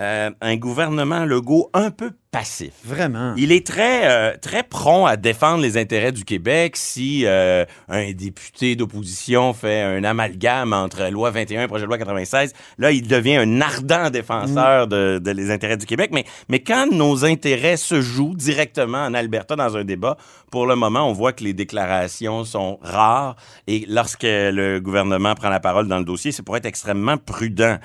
euh, 0.00 0.30
un 0.40 0.56
gouvernement 0.56 1.24
Legault 1.24 1.70
un 1.74 1.90
peu 1.90 2.12
passif. 2.30 2.72
Vraiment. 2.84 3.34
Il 3.36 3.52
est 3.52 3.66
très, 3.66 4.08
euh, 4.08 4.36
très 4.40 4.62
prompt 4.62 5.06
à 5.06 5.16
défendre 5.16 5.62
les 5.62 5.76
intérêts 5.76 6.12
du 6.12 6.24
Québec 6.24 6.76
si 6.76 7.22
euh, 7.24 7.64
un 7.88 8.12
député 8.12 8.76
d'opposition 8.76 9.52
fait 9.54 9.80
un 9.80 10.04
amalgame 10.04 10.72
entre 10.72 11.08
loi 11.10 11.30
21 11.30 11.62
et 11.62 11.66
projet 11.66 11.84
de 11.84 11.88
loi 11.88 11.98
96. 11.98 12.52
Là, 12.78 12.92
il 12.92 13.08
devient 13.08 13.36
un 13.36 13.60
ardent 13.60 14.10
défenseur 14.10 14.86
de, 14.86 15.18
de 15.18 15.30
les 15.30 15.50
intérêts 15.50 15.78
du 15.78 15.86
Québec. 15.86 16.10
Mais, 16.12 16.24
mais 16.48 16.60
quand 16.60 16.86
nos 16.92 17.24
intérêts 17.24 17.76
se 17.76 18.00
jouent 18.00 18.36
directement 18.36 18.98
en 18.98 19.14
Alberta 19.14 19.56
dans 19.56 19.76
un 19.76 19.84
débat, 19.84 20.16
pour 20.50 20.66
le 20.66 20.76
moment, 20.76 21.08
on 21.08 21.12
voit 21.12 21.32
que 21.32 21.44
les 21.44 21.54
déclarations 21.54 22.44
sont 22.44 22.78
rares. 22.82 23.36
Et 23.66 23.84
lorsque 23.88 24.22
le 24.22 24.78
gouvernement 24.78 25.34
prend 25.34 25.48
la 25.48 25.60
parole 25.60 25.88
dans 25.88 25.98
le 25.98 26.04
dossier, 26.04 26.30
c'est 26.30 26.42
pour 26.42 26.56
être 26.56 26.66
extrêmement 26.66 27.16
prudent. 27.16 27.78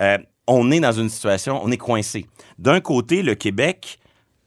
Euh, 0.00 0.18
on 0.52 0.70
est 0.72 0.80
dans 0.80 0.92
une 0.92 1.08
situation, 1.08 1.60
on 1.62 1.70
est 1.70 1.76
coincé. 1.76 2.26
D'un 2.58 2.80
côté, 2.80 3.22
le 3.22 3.36
Québec 3.36 4.00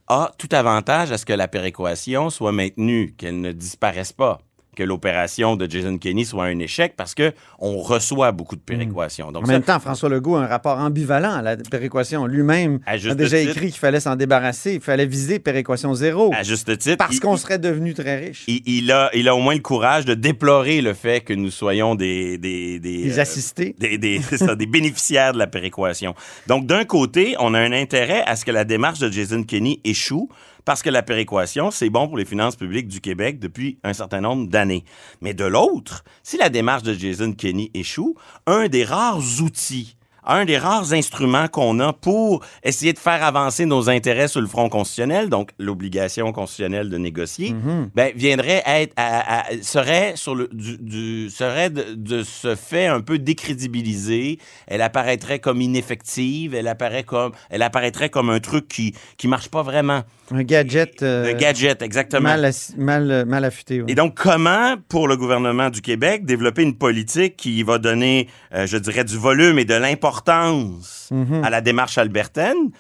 a 0.07 0.31
tout 0.37 0.49
avantage 0.51 1.13
à 1.13 1.17
ce 1.17 1.25
que 1.25 1.31
la 1.31 1.47
péréquation 1.47 2.29
soit 2.29 2.51
maintenue, 2.51 3.15
qu'elle 3.17 3.39
ne 3.39 3.53
disparaisse 3.53 4.11
pas, 4.11 4.41
que 4.75 4.83
l'opération 4.83 5.55
de 5.55 5.69
Jason 5.69 5.97
Kenney 5.97 6.23
soit 6.25 6.45
un 6.45 6.59
échec 6.59 6.93
parce 6.97 7.13
que 7.15 7.33
on 7.59 7.77
reçoit 7.77 8.31
beaucoup 8.31 8.55
de 8.55 8.61
péréquation. 8.61 9.31
Donc 9.31 9.43
En 9.43 9.45
ça, 9.45 9.51
même 9.53 9.63
temps, 9.63 9.79
François 9.79 10.09
Legault 10.09 10.35
a 10.35 10.43
un 10.43 10.47
rapport 10.47 10.77
ambivalent 10.79 11.31
à 11.33 11.41
la 11.41 11.57
péréquation. 11.57 12.25
Lui-même 12.25 12.79
a 12.85 12.97
déjà 12.97 13.39
titre. 13.39 13.51
écrit 13.51 13.67
qu'il 13.71 13.79
fallait 13.79 13.99
s'en 13.99 14.15
débarrasser, 14.15 14.75
il 14.75 14.81
fallait 14.81 15.05
viser 15.05 15.39
péréquation 15.39 15.93
zéro. 15.93 16.31
à 16.33 16.43
juste 16.43 16.77
titre, 16.77 16.97
Parce 16.97 17.19
qu'on 17.19 17.37
serait 17.37 17.59
devenu 17.59 17.93
très 17.93 18.17
riche. 18.17 18.43
il, 18.47 18.61
il 18.65 18.91
a, 18.91 19.09
il 19.13 19.27
a 19.27 19.35
au 19.35 19.39
moins 19.39 19.53
le 19.55 19.59
courage 19.61 20.05
de 20.05 20.13
déplorer 20.13 20.81
le 20.81 20.93
fait 20.93 21.21
que 21.21 21.33
nous 21.33 21.51
soyons 21.51 21.95
des... 21.95 22.37
Des, 22.37 22.79
des, 22.79 23.17
euh, 23.17 23.21
assistés. 23.21 23.75
des, 23.79 23.97
des, 23.97 24.21
c'est 24.29 24.37
ça, 24.37 24.55
des 24.55 24.65
bénéficiaires 24.65 25.33
de 25.33 25.37
la 25.37 25.47
péréquation. 25.47 26.15
Donc, 26.47 26.65
d'un 26.65 26.83
côté, 26.85 27.35
on 27.39 27.53
a 27.53 27.59
un 27.59 27.71
intérêt 27.71 28.23
à 28.25 28.35
ce 28.35 28.45
que 28.45 28.51
la 28.51 28.63
démarche 28.65 28.99
de 28.99 29.09
Jason 29.11 29.43
Kenney 29.43 29.79
échoue 29.83 30.29
parce 30.65 30.81
que 30.81 30.89
la 30.89 31.03
péréquation, 31.03 31.71
c'est 31.71 31.89
bon 31.89 32.07
pour 32.07 32.17
les 32.17 32.25
finances 32.25 32.55
publiques 32.55 32.87
du 32.87 33.01
Québec 33.01 33.39
depuis 33.39 33.77
un 33.83 33.93
certain 33.93 34.21
nombre 34.21 34.47
d'années. 34.47 34.83
Mais 35.21 35.33
de 35.33 35.45
l'autre, 35.45 36.03
si 36.23 36.37
la 36.37 36.49
démarche 36.49 36.83
de 36.83 36.93
Jason 36.93 37.33
Kenney 37.33 37.69
échoue, 37.73 38.15
un 38.47 38.67
des 38.67 38.83
rares 38.83 39.19
outils 39.41 39.95
un 40.25 40.45
des 40.45 40.57
rares 40.57 40.93
instruments 40.93 41.49
qu'on 41.49 41.81
a 41.81 41.91
pour 41.91 42.45
essayer 42.63 42.93
de 42.93 42.97
faire 42.97 43.25
avancer 43.25 43.65
nos 43.65 43.89
intérêts 43.89 44.29
sur 44.29 44.39
le 44.39 44.47
front 44.47 44.69
constitutionnel, 44.69 45.27
donc 45.27 45.49
l'obligation 45.59 46.31
constitutionnelle 46.31 46.89
de 46.89 46.97
négocier, 46.97 47.53
ben, 47.93 48.13
viendrait 48.15 48.63
être, 48.65 48.93
à- 48.95 49.39
à- 49.39 49.61
serait 49.61 50.13
sur 50.15 50.33
le, 50.33 50.47
du, 50.53 50.77
du- 50.77 51.29
serait 51.29 51.69
de, 51.71 51.93
de 51.95 52.23
ce 52.23 52.55
fait 52.55 52.87
un 52.87 53.01
peu 53.01 53.19
décrédibilisée. 53.19 54.39
Elle 54.67 54.81
apparaîtrait 54.81 55.39
comme 55.39 55.59
ineffective. 55.61 56.53
Elle 56.55 56.69
apparaît 56.69 57.03
comme, 57.03 57.33
elle 57.49 57.61
apparaîtrait 57.61 58.09
comme 58.09 58.29
un 58.29 58.39
truc 58.39 58.69
qui, 58.69 58.93
qui 59.17 59.27
marche 59.27 59.49
pas 59.49 59.61
vraiment. 59.61 60.03
Un 60.35 60.43
gadget, 60.43 61.03
euh, 61.03 61.31
Un 61.31 61.33
gadget, 61.33 61.81
exactement. 61.83 62.29
mal, 62.29 62.43
assi- 62.45 62.75
mal, 62.75 63.11
euh, 63.11 63.23
mal 63.25 63.45
affûté. 63.45 63.83
Et 63.87 63.93
donc, 63.93 64.15
comment, 64.15 64.75
pour 64.89 65.07
le 65.07 65.15
gouvernement 65.15 65.69
du 65.69 65.81
Québec, 65.81 66.25
développer 66.25 66.63
une 66.63 66.75
politique 66.77 67.37
qui 67.37 67.61
va 67.61 67.77
donner, 67.77 68.27
euh, 68.53 68.65
je 68.65 68.77
dirais, 68.77 69.03
du 69.03 69.17
volume 69.17 69.59
et 69.59 69.65
de 69.65 69.75
l'importance 69.75 71.09
Mhm. 71.11 71.43
à 71.43 71.49
la 71.49 71.61
démarche 71.61 71.97
albertaine, 71.97 72.71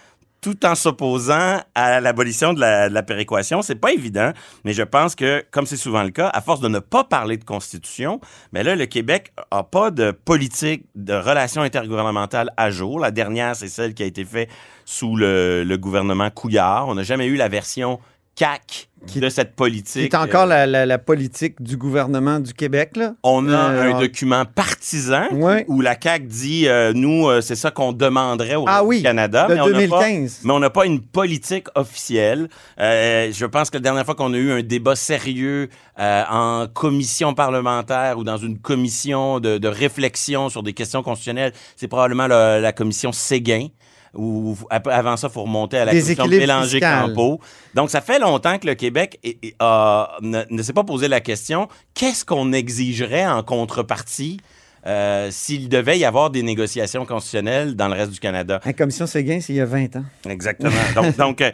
tout 0.41 0.65
en 0.65 0.75
s'opposant 0.75 1.61
à 1.73 2.01
l'abolition 2.01 2.51
de 2.53 2.59
la, 2.59 2.89
de 2.89 2.93
la 2.93 3.01
péréquation? 3.03 3.61
C'est 3.61 3.75
pas 3.79 3.93
évident, 3.93 4.33
mais 4.65 4.73
je 4.73 4.83
pense 4.83 5.15
que, 5.15 5.41
comme 5.51 5.65
c'est 5.65 5.77
souvent 5.77 6.03
le 6.03 6.09
cas, 6.09 6.29
à 6.33 6.41
force 6.41 6.59
de 6.59 6.67
ne 6.67 6.79
pas 6.79 7.05
parler 7.05 7.37
de 7.37 7.45
constitution, 7.45 8.19
mais 8.51 8.61
là, 8.63 8.75
le 8.75 8.85
Québec 8.85 9.31
a 9.51 9.63
pas 9.63 9.89
de 9.89 10.11
politique 10.11 10.85
de 10.95 11.13
relations 11.13 11.61
intergouvernementales 11.61 12.49
à 12.57 12.71
jour. 12.71 12.99
La 12.99 13.11
dernière, 13.11 13.55
c'est 13.55 13.69
celle 13.69 13.93
qui 13.93 14.03
a 14.03 14.05
été 14.05 14.25
faite 14.25 14.49
sous 14.85 15.15
le, 15.15 15.63
le 15.63 15.77
gouvernement 15.77 16.29
Couillard. 16.29 16.87
On 16.87 16.95
n'a 16.95 17.03
jamais 17.03 17.25
eu 17.27 17.35
la 17.35 17.47
version 17.49 17.99
CAC 18.35 18.89
Qui- 19.05 19.19
de 19.19 19.29
cette 19.29 19.55
politique. 19.55 20.09
C'est 20.11 20.17
encore 20.17 20.47
la, 20.47 20.65
la- 20.65 20.87
la 20.87 20.97
politique 20.97 21.61
du 21.61 21.77
gouvernement 21.77 22.39
du 22.39 22.51
Québec, 22.53 22.93
là. 22.95 23.13
On 23.21 23.47
a 23.47 23.69
Euh, 23.69 23.93
un 23.93 23.99
document 23.99 24.43
partisan 24.45 25.27
Ouais. 25.33 25.65
où 25.67 25.81
la 25.81 25.95
CAQ 26.01 26.25
dit, 26.25 26.67
euh, 26.67 26.93
nous, 26.95 27.27
euh, 27.27 27.41
c'est 27.41 27.53
ça 27.55 27.69
qu'on 27.69 27.91
demanderait 27.93 28.55
au 28.55 28.65
Ah 28.67 28.83
oui, 28.83 29.03
Canada. 29.03 29.45
de 29.47 29.53
mais 29.53 29.59
on 29.61 29.67
n'a 29.67 29.73
pas- 29.73 29.77
2015. 30.03 30.39
mais 30.45 30.51
on 30.53 30.59
n'a 30.59 30.71
pas 30.71 30.87
une 30.87 30.99
politique 31.01 31.67
officielle. 31.75 32.49
Euh, 32.79 33.29
je 33.31 33.45
pense 33.45 33.69
que 33.69 33.77
la 33.77 33.81
dernière 33.81 34.03
fois 34.05 34.15
qu'on 34.15 34.33
a 34.33 34.37
eu 34.37 34.51
un 34.51 34.63
débat 34.63 34.95
sérieux 34.95 35.69
euh, 35.99 36.23
en 36.27 36.65
commission 36.73 37.35
parlementaire 37.35 38.17
ou 38.17 38.23
dans 38.23 38.37
une 38.37 38.57
commission 38.57 39.39
de, 39.39 39.59
de 39.59 39.67
réflexion 39.67 40.49
sur 40.49 40.63
des 40.63 40.73
questions 40.73 41.03
constitutionnelles, 41.03 41.53
c'est 41.75 41.87
probablement 41.87 42.25
la, 42.25 42.59
la 42.59 42.71
commission 42.71 43.11
Séguin. 43.11 43.67
Ou 44.13 44.55
avant 44.69 45.17
ça, 45.17 45.27
il 45.27 45.33
faut 45.33 45.43
remonter 45.43 45.77
à 45.77 45.85
la 45.85 45.91
question 45.91 46.25
de 46.25 46.37
mélanger 46.37 46.79
campo. 46.79 47.39
Donc, 47.73 47.89
ça 47.89 47.99
fait 47.99 48.19
longtemps 48.19 48.59
que 48.59 48.67
le 48.67 48.75
Québec 48.75 49.19
ne 50.21 50.61
s'est 50.61 50.73
pas 50.73 50.83
posé 50.83 51.07
la 51.07 51.19
question 51.19 51.67
qu'est-ce 51.93 52.23
qu'on 52.23 52.53
exigerait 52.53 53.25
en 53.25 53.41
contrepartie 53.43 54.39
euh, 54.85 55.29
s'il 55.31 55.69
devait 55.69 55.97
y 55.97 56.05
avoir 56.05 56.29
des 56.29 56.43
négociations 56.43 57.05
constitutionnelles 57.05 57.75
dans 57.75 57.87
le 57.87 57.93
reste 57.93 58.11
du 58.11 58.19
Canada? 58.19 58.59
La 58.65 58.73
commission 58.73 59.05
Séguin, 59.07 59.39
c'est 59.41 59.53
il 59.53 59.57
y 59.57 59.61
a 59.61 59.65
20 59.65 59.95
ans. 59.97 60.03
Exactement. 60.29 60.71
Donc, 60.95 61.15
donc 61.17 61.41
euh, 61.41 61.51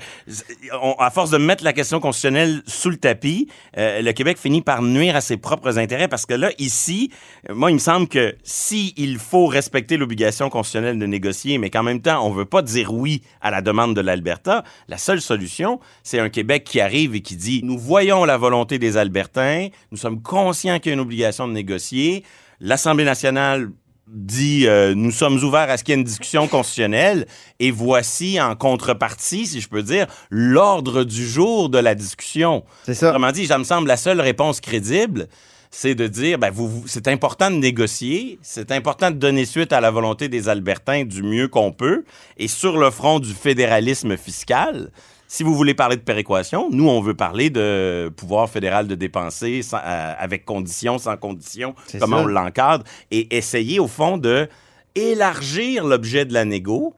on- 0.82 0.94
à 1.00 1.10
force 1.12 1.30
de 1.30 1.38
mettre 1.38 1.64
la 1.64 1.74
question 1.74 2.00
constitutionnelle 2.00 2.62
sous 2.66 2.90
le 2.90 2.98
tapis, 2.98 3.48
euh, 3.78 4.02
le 4.02 4.12
Québec 4.14 4.38
finit 4.38 4.62
par 4.62 4.82
nuire 4.82 5.16
à 5.16 5.22
ses 5.22 5.38
propres 5.38 5.78
intérêts 5.78 6.08
parce 6.08 6.26
que 6.26 6.34
là, 6.34 6.52
ici, 6.58 7.12
moi, 7.54 7.72
il 7.72 7.76
me 7.76 7.80
semble 7.80 8.08
que 8.08 8.36
si 8.44 8.94
il 8.98 9.18
faut 9.18 9.46
respecter 9.48 9.98
l'obligation 9.98 10.50
constitutionnelle 10.50 10.98
de 11.00 11.06
négocier, 11.06 11.58
mais 11.58 11.70
qu'en 11.70 11.84
même 11.84 12.02
temps, 12.02 12.26
on 12.26 12.32
veut 12.32 12.46
pas 12.46 12.62
dire 12.62 12.94
oui 12.94 13.22
à 13.42 13.52
la 13.52 13.62
demande 13.62 13.96
de 13.96 14.02
l'Alberta, 14.02 14.64
la 14.88 14.98
seule 14.98 15.22
solution, 15.22 15.80
c'est 16.04 16.20
un 16.20 16.30
Québec 16.30 16.64
qui 16.64 16.82
arrive 16.82 17.16
et 17.16 17.22
qui 17.22 17.36
dit, 17.36 17.62
nous 17.64 17.78
voyons 17.78 18.26
la 18.26 18.38
volonté 18.38 18.80
des 18.80 18.98
Albertains, 18.98 19.68
nous 19.92 19.98
sommes 19.98 20.22
conscients 20.22 20.80
qu'il 20.80 20.90
y 20.90 20.94
a 20.94 20.96
une 20.96 21.00
obligation 21.00 21.48
de 21.48 21.54
négocier, 21.54 22.24
l'Assemblée 22.60 23.06
nationale 23.06 23.70
dit 24.08 24.66
euh, 24.68 24.96
nous 24.96 25.12
sommes 25.12 25.38
ouverts 25.44 25.70
à 25.70 25.78
ce 25.78 25.84
qu'il 25.84 25.94
y 25.94 25.98
ait 25.98 26.00
une 26.02 26.04
discussion 26.08 26.48
constitutionnelle 26.48 27.28
et 27.60 27.70
voici 27.70 28.42
en 28.42 28.56
contrepartie, 28.56 29.46
si 29.46 29.62
je 29.62 29.70
peux 29.70 29.84
dire, 29.84 30.08
l'ordre 30.32 31.04
du 31.04 31.28
jour 31.28 31.70
de 31.70 31.78
la 31.78 31.94
discussion. 31.94 32.64
C'est 32.86 32.96
ça. 32.96 33.10
Autrement 33.10 33.32
dit, 33.32 33.46
ça 33.46 33.60
me 33.60 33.64
semble 33.64 33.88
la 33.88 33.98
seule 33.98 34.20
réponse 34.20 34.62
crédible, 34.62 35.28
c'est 35.70 35.94
de 35.94 36.08
dire 36.08 36.40
ben, 36.40 36.50
vous, 36.50 36.68
vous- 36.68 36.88
c'est 36.88 37.08
important 37.08 37.52
de 37.52 37.58
négocier, 37.58 38.40
c'est 38.42 38.72
important 38.72 39.12
de 39.12 39.18
donner 39.18 39.46
suite 39.46 39.72
à 39.74 39.80
la 39.80 39.92
volonté 39.92 40.28
des 40.28 40.50
Albertains 40.50 41.04
du 41.06 41.22
mieux 41.22 41.48
qu'on 41.48 41.72
peut 41.72 42.04
et 42.38 42.48
sur 42.48 42.80
le 42.80 42.90
front 42.90 43.20
du 43.20 43.32
fédéralisme 43.34 44.18
fiscal. 44.18 44.90
Si 45.32 45.44
vous 45.44 45.54
voulez 45.54 45.76
parler 45.76 45.96
de 45.96 46.02
péréquation, 46.02 46.70
nous, 46.72 46.90
on 46.90 47.02
veut 47.02 47.14
parler 47.14 47.52
de 47.52 48.12
pouvoir 48.18 48.50
fédéral 48.50 48.88
de 48.88 48.96
dépenser 48.96 49.62
sans- 49.62 49.78
euh, 49.78 50.14
avec 50.18 50.44
conditions, 50.44 50.98
sans 50.98 51.16
conditions, 51.18 51.76
C'est 51.86 52.00
comment 52.00 52.18
ça. 52.18 52.24
on 52.24 52.26
l'encadre, 52.26 52.84
et 53.12 53.38
essayer, 53.38 53.80
au 53.80 53.88
fond, 53.88 54.18
de 54.18 54.50
élargir 54.96 55.86
l'objet 55.86 56.26
de 56.26 56.34
la 56.34 56.46
négo, 56.46 56.96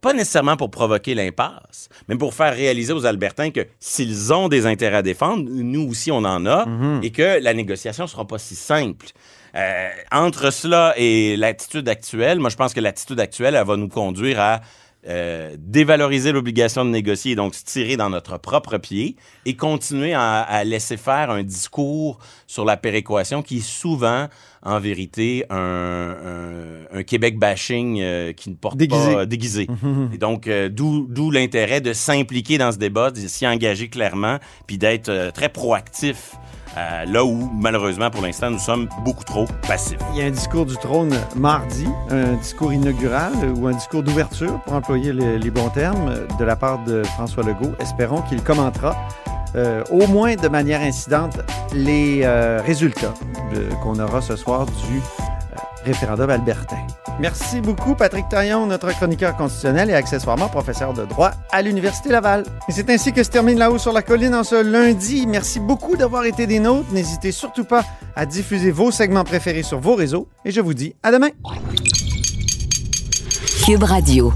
pas 0.00 0.12
nécessairement 0.12 0.56
pour 0.56 0.70
provoquer 0.70 1.14
l'impasse, 1.16 1.88
mais 2.08 2.16
pour 2.16 2.32
faire 2.32 2.54
réaliser 2.54 2.92
aux 2.92 3.06
Albertains 3.06 3.50
que 3.50 3.66
s'ils 3.80 4.32
ont 4.32 4.48
des 4.48 4.66
intérêts 4.66 4.98
à 4.98 5.02
défendre, 5.02 5.44
nous 5.48 5.88
aussi, 5.90 6.12
on 6.12 6.18
en 6.18 6.46
a, 6.46 6.66
et 7.02 7.10
que 7.10 7.42
la 7.42 7.54
négociation 7.54 8.06
sera 8.06 8.24
pas 8.24 8.38
si 8.38 8.54
simple. 8.54 9.06
Euh, 9.56 9.88
entre 10.12 10.50
cela 10.52 10.94
et 10.96 11.36
l'attitude 11.36 11.88
actuelle, 11.88 12.38
moi, 12.38 12.50
je 12.50 12.56
pense 12.56 12.72
que 12.72 12.80
l'attitude 12.80 13.18
actuelle, 13.18 13.54
elle 13.56 13.66
va 13.66 13.76
nous 13.76 13.88
conduire 13.88 14.38
à 14.40 14.60
euh, 15.06 15.54
dévaloriser 15.58 16.32
l'obligation 16.32 16.84
de 16.84 16.90
négocier 16.90 17.32
et 17.32 17.34
donc 17.34 17.54
se 17.54 17.64
tirer 17.64 17.96
dans 17.96 18.08
notre 18.10 18.38
propre 18.38 18.78
pied 18.78 19.16
et 19.44 19.54
continuer 19.54 20.14
à, 20.14 20.40
à 20.42 20.64
laisser 20.64 20.96
faire 20.96 21.30
un 21.30 21.42
discours 21.42 22.18
sur 22.46 22.64
la 22.64 22.76
péréquation 22.76 23.42
qui 23.42 23.58
est 23.58 23.66
souvent, 23.66 24.28
en 24.62 24.80
vérité, 24.80 25.44
un, 25.50 25.56
un- 26.92 26.98
un 26.98 27.02
Québec 27.02 27.38
bashing 27.38 28.00
euh, 28.00 28.32
qui 28.32 28.50
ne 28.50 28.54
porte 28.54 28.76
Déguisé. 28.76 29.14
pas 29.14 29.26
déguisé. 29.26 29.66
Et 30.14 30.18
donc, 30.18 30.46
euh, 30.46 30.68
d'où 30.68 31.06
d'où 31.08 31.30
l'intérêt 31.30 31.80
de 31.80 31.92
s'impliquer 31.92 32.56
dans 32.58 32.72
ce 32.72 32.78
débat, 32.78 33.10
de 33.10 33.18
s'y 33.20 33.46
engager 33.46 33.88
clairement, 33.88 34.38
puis 34.66 34.78
d'être 34.78 35.08
euh, 35.10 35.30
très 35.30 35.48
proactif. 35.48 36.34
Euh, 36.76 37.04
là 37.06 37.24
où, 37.24 37.50
malheureusement, 37.54 38.10
pour 38.10 38.22
l'instant, 38.22 38.50
nous 38.50 38.58
sommes 38.58 38.88
beaucoup 39.04 39.24
trop 39.24 39.46
passifs. 39.66 39.98
Il 40.12 40.18
y 40.18 40.22
a 40.22 40.26
un 40.26 40.30
discours 40.30 40.66
du 40.66 40.76
trône 40.76 41.14
mardi, 41.36 41.86
un 42.10 42.34
discours 42.34 42.72
inaugural 42.72 43.32
ou 43.56 43.66
un 43.68 43.72
discours 43.72 44.02
d'ouverture, 44.02 44.60
pour 44.62 44.74
employer 44.74 45.12
les, 45.12 45.50
bons 45.50 45.70
termes, 45.70 46.14
de 46.38 46.44
la 46.44 46.56
part 46.56 46.82
de 46.84 47.02
François 47.02 47.44
Legault. 47.44 47.72
Espérons 47.78 48.22
qu'il 48.22 48.42
commentera, 48.42 48.96
euh, 49.56 49.84
au 49.90 50.06
moins 50.08 50.34
de 50.34 50.48
manière 50.48 50.80
incidente, 50.80 51.40
les 51.72 52.22
euh, 52.24 52.60
résultats 52.64 53.14
qu'on 53.82 54.00
aura 54.00 54.20
ce 54.20 54.34
soir 54.34 54.66
du 54.66 55.00
référendum 55.84 56.30
albertain. 56.30 56.78
Merci 57.20 57.60
beaucoup, 57.60 57.94
Patrick 57.94 58.28
Taillon, 58.28 58.66
notre 58.66 58.90
chroniqueur 58.90 59.36
constitutionnel 59.36 59.90
et 59.90 59.94
accessoirement 59.94 60.48
professeur 60.48 60.92
de 60.94 61.04
droit 61.04 61.30
à 61.52 61.62
l'Université 61.62 62.08
Laval. 62.08 62.44
Et 62.68 62.72
c'est 62.72 62.90
ainsi 62.90 63.12
que 63.12 63.22
se 63.22 63.30
termine 63.30 63.58
là-haut 63.58 63.78
sur 63.78 63.92
la 63.92 64.02
colline 64.02 64.34
en 64.34 64.42
ce 64.42 64.62
lundi. 64.62 65.26
Merci 65.26 65.60
beaucoup 65.60 65.96
d'avoir 65.96 66.24
été 66.24 66.46
des 66.46 66.58
nôtres. 66.58 66.92
N'hésitez 66.92 67.30
surtout 67.30 67.64
pas 67.64 67.84
à 68.16 68.26
diffuser 68.26 68.70
vos 68.70 68.90
segments 68.90 69.24
préférés 69.24 69.62
sur 69.62 69.78
vos 69.78 69.94
réseaux. 69.94 70.28
Et 70.44 70.50
je 70.50 70.60
vous 70.60 70.74
dis 70.74 70.94
à 71.02 71.12
demain. 71.12 71.30
Cube 73.64 73.82
Radio. 73.82 74.32